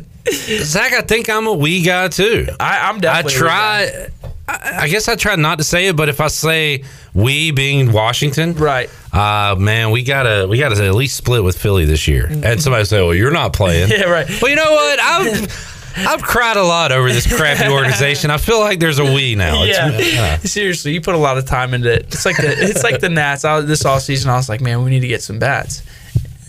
[0.64, 0.92] Zach?
[0.92, 2.46] I think I'm a we guy too.
[2.60, 3.34] I, I'm I definitely.
[3.34, 4.08] a try.
[4.48, 7.92] I, I guess I try not to say it, but if I say we being
[7.92, 8.88] Washington, Right.
[9.12, 12.26] Uh, man, we gotta we gotta at least split with Philly this year.
[12.26, 14.26] And somebody say, "Well, you're not playing." Yeah, right.
[14.40, 15.00] Well, you know what?
[15.00, 18.30] I've I've cried a lot over this crappy organization.
[18.30, 19.64] I feel like there's a we now.
[19.64, 22.02] It's- Yeah, seriously, you put a lot of time into it.
[22.04, 23.44] It's like the it's like the Nats.
[23.44, 25.82] I, this off season, I was like, man, we need to get some bats.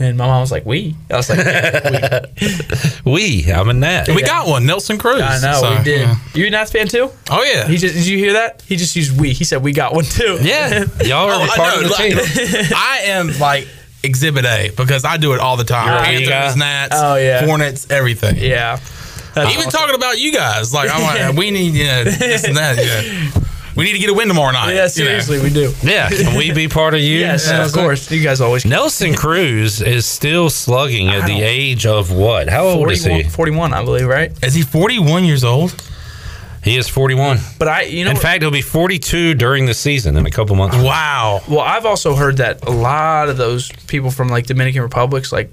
[0.02, 2.26] And my mom was like, "We." I was like, yeah,
[3.06, 3.12] "We."
[3.46, 4.08] We, I'm a net.
[4.08, 5.22] We got one, Nelson Cruz.
[5.22, 6.02] I know So, we did.
[6.02, 6.16] yeah.
[6.34, 7.12] You a Nats fan too?
[7.30, 7.68] Oh yeah.
[7.68, 8.62] He just did you hear that?
[8.62, 11.56] He just used "we." He said, "We got one too." Yeah, y'all are Oh, I
[11.58, 12.18] part of know, the team.
[12.76, 13.68] I am like
[14.04, 15.88] Exhibit A because I do it all the time.
[15.88, 16.60] You're Panthers, guy?
[16.60, 17.46] Nats, Oh, yeah.
[17.46, 18.38] Hornets, everything.
[18.38, 18.80] yeah.
[19.36, 19.72] That's Even awesome.
[19.80, 22.78] talking about you guys, like I'm like, we need you know, this and that.
[22.78, 23.39] Yeah.
[23.80, 24.70] We need to get a win tomorrow night.
[24.70, 24.88] you Yeah, know.
[24.88, 25.74] seriously, we do.
[25.82, 27.20] Yeah, can we be part of you?
[27.30, 28.12] Yes, Yeah, of course.
[28.12, 28.66] You guys always.
[28.66, 32.50] Nelson Cruz is still slugging at the age of what?
[32.50, 33.30] How old is 41, he?
[33.30, 34.32] 41, I believe, right?
[34.44, 35.74] Is he 41 years old?
[36.62, 37.38] He is 41.
[37.58, 40.58] But I, you know, In fact, he'll be 42 during the season in a couple
[40.58, 40.76] months.
[40.76, 41.40] Wow.
[41.48, 45.50] well, I've also heard that a lot of those people from like Dominican Republics, like,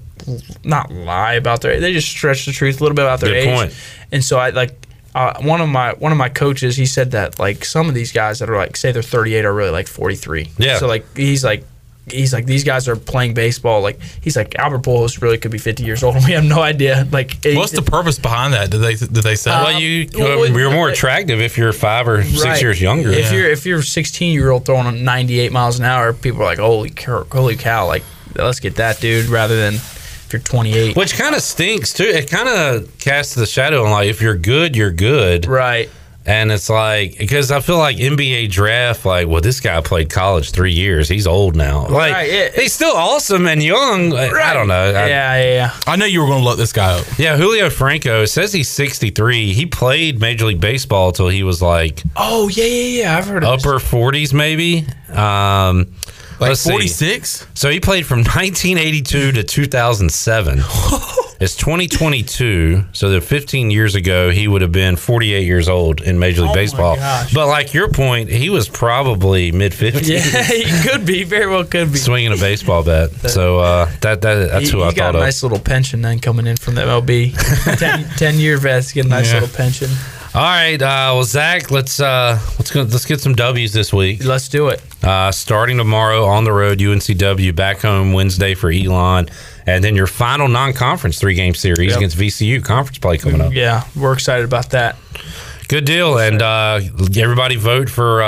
[0.65, 3.37] not lie about their, they just stretch the truth a little bit about their Good
[3.47, 3.55] age.
[3.55, 3.75] point.
[4.11, 4.71] And so I like.
[5.17, 8.11] Uh, one of my one of my coaches, he said that like some of these
[8.11, 10.51] guys that are like say they're 38 are really like 43.
[10.59, 10.77] Yeah.
[10.77, 11.63] So like he's like
[12.11, 13.81] he's like these guys are playing baseball.
[13.81, 16.61] Like he's like Albert Pujols really could be 50 years old and we have no
[16.61, 17.07] idea.
[17.11, 18.69] Like What's the purpose behind that?
[18.69, 19.49] Did they did they say?
[19.49, 22.61] Uh, Well, you well, uh, you're more attractive if you're five or six Right.
[22.61, 23.09] years younger.
[23.09, 26.59] If you're if you're 16 year old throwing 98 miles an hour, people are like,
[26.59, 28.03] holy cow, holy cow, like
[28.35, 29.79] let's get that dude rather than
[30.27, 30.95] if you're 28.
[30.95, 32.03] Which kind of stinks too.
[32.03, 35.89] It kind of casts the shadow on like if you're good, you're good, Right.
[36.25, 40.51] and it's like because I feel like NBA draft, like well, this guy played college
[40.51, 41.87] three years, he's old now.
[41.87, 42.49] Like Right, yeah.
[42.53, 44.13] he's still awesome and young.
[44.13, 44.75] I- I don't know.
[44.89, 45.71] I- yeah, yeah, yeah.
[45.87, 47.05] I know you were going to look this guy up.
[47.17, 49.53] yeah, Julio Franco says he's 63.
[49.53, 53.17] He played Major League Baseball till he was like Oh yeah, yeah, yeah.
[53.17, 54.85] I've heard of upper 40s, maybe.
[55.13, 55.87] Um,
[56.39, 56.69] Like see.
[56.71, 57.47] 46.
[57.53, 60.59] So he played from 1982 to 2007.
[61.39, 66.17] It's 2022, so that 15 years ago he would have been 48 years old in
[66.17, 66.95] Major League Oh Baseball.
[67.31, 71.23] But like your point, he was probably mid 50s Yeah, he could be.
[71.25, 71.99] Very well could be.
[71.99, 73.11] swinging a baseball bat.
[73.29, 75.23] So uh, that, that that's He, who I he's got thought a of.
[75.25, 77.77] nice little pension then coming in from the MLB.
[77.77, 79.41] 10, 10 year vets get a nice Yeah.
[79.41, 79.89] little pension.
[80.37, 84.23] All right, uh, well Zach, let's uh, let's go, let's get some W's this week.
[84.23, 84.83] Let's do it.
[85.03, 89.29] Uh, starting tomorrow on the road, UNCW back home Wednesday for Elon,
[89.65, 91.97] and then your final non-conference three-game series Yep.
[91.97, 93.51] against VCU conference play coming up.
[93.51, 94.95] Yeah, we're excited about that.
[95.69, 96.81] Good deal, and uh,
[97.17, 98.21] everybody vote for.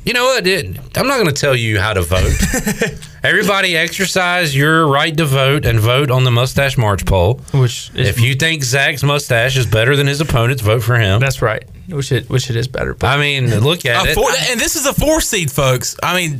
[0.00, 0.46] Uh, you know what?
[0.46, 2.32] It, I'm not going to tell you how to vote.
[3.22, 7.34] everybody exercise your right to vote and vote on the mustache march poll.
[7.52, 11.20] Which is, If you think Zach's mustache is better than his opponent's, vote for him.
[11.20, 11.64] that's right.
[11.88, 12.94] Which it which it is better.
[12.94, 14.14] But I mean, look at A it.
[14.14, 15.96] four, and this is a four seed, folks.
[16.00, 16.34] I mean,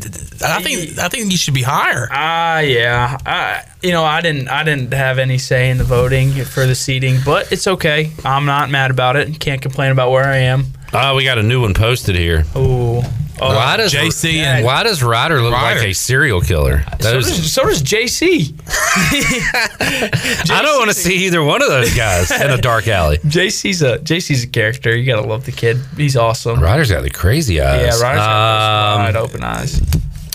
[0.47, 2.07] I think I think you should be higher.
[2.13, 3.19] Ah, yeah.
[3.27, 6.77] I, you know, I didn't, I didn't have any say in the voting for the
[6.77, 8.13] seating, but it's okay.
[8.25, 9.41] I'm not mad about it.
[9.41, 10.67] Can't complain about where I am.
[10.93, 12.45] Oh, we got a new one posted here.
[12.57, 13.03] Ooh.
[13.43, 14.57] Oh, Why does JC yeah.
[14.57, 15.81] and Why does Ryder look Ryder.
[15.81, 16.83] like a serial killer?
[17.01, 18.53] so, does, so does JC.
[20.51, 23.19] I don't want to see either one of those guys in a dark alley.
[23.25, 24.97] JC's a JC's a character.
[24.97, 25.79] You gotta love the kid.
[25.97, 26.61] He's awesome.
[26.61, 27.81] Ryder's got the crazy eyes.
[27.81, 29.81] Yeah, Ryder's got Um, those wide open eyes.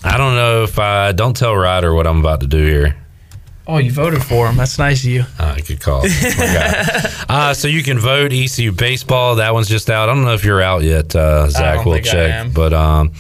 [0.03, 2.95] I don't know if I don't tell Ryder what I'm about to do here.
[3.68, 4.57] Oh, you voted for him.
[4.57, 5.24] That's nice of you.
[5.39, 6.03] Uh, good call.
[6.03, 6.07] My
[6.38, 7.09] guy.
[7.30, 9.36] uh, so you can vote ECU baseball.
[9.36, 10.07] That one's just out.
[10.07, 11.84] I don't know if you're out yet, uh, Zach.
[11.86, 12.53] We'll check.
[12.53, 13.13] But um,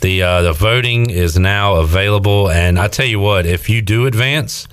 [0.00, 4.06] the uh, the voting is now available, and I tell you what, if you do
[4.06, 4.68] advance.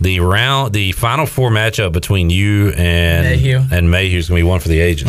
[0.00, 3.60] The round, the final four matchup between you and Mayhew.
[3.70, 5.06] and Mayhew's gonna be one for the ages.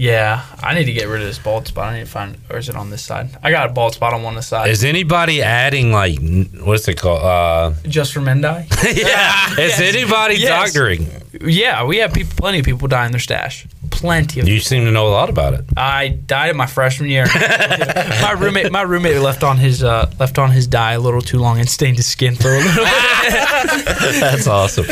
[0.00, 1.88] Yeah, I need to get rid of this bald spot.
[1.92, 3.30] I need to find, or is it on this side?
[3.42, 4.70] I got a bald spot on one of the sides.
[4.70, 6.18] Is anybody adding like
[6.60, 7.20] what's it called?
[7.22, 8.68] Uh, Just for men dye?
[8.94, 10.72] yeah, is anybody Yes.
[10.72, 11.08] doctoring?
[11.40, 13.66] yeah, we have people, plenty of people in their stash.
[13.90, 14.46] Plenty of.
[14.48, 15.64] You seem to know a lot about it.
[15.76, 17.26] I dyed in my freshman year.
[17.34, 21.38] my roommate, my roommate left on his uh, left on his dye a little too
[21.40, 22.84] long and stained his skin for a little bit.
[24.20, 24.86] That's awesome.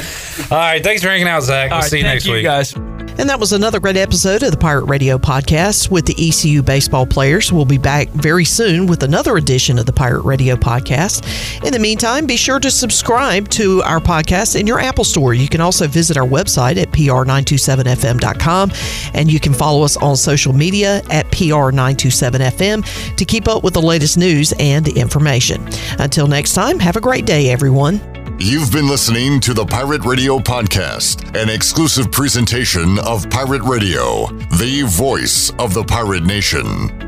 [0.51, 1.71] All right, thanks for hanging out, Zach.
[1.71, 2.43] All We'll right, see you thank next you week.
[2.45, 2.75] guys.
[3.19, 7.07] And that was another great episode of the Pirate Radio podcast with the ECU baseball
[7.07, 7.51] players.
[7.53, 11.25] We'll be back very soon with another edition of the Pirate Radio podcast.
[11.65, 15.33] In the meantime, be sure to subscribe to our podcast in your Apple Store.
[15.35, 18.73] You can also visit our website at pr927fm.com
[19.15, 23.83] and you can follow us on social media at pr927fm to keep up with the
[23.83, 25.67] latest news and information.
[25.99, 28.16] Until next time, have a great day, everyone.
[28.39, 34.27] You've been listening to the Pirate Radio Podcast, an exclusive presentation of Pirate Radio,
[34.59, 37.06] the voice of the pirate nation.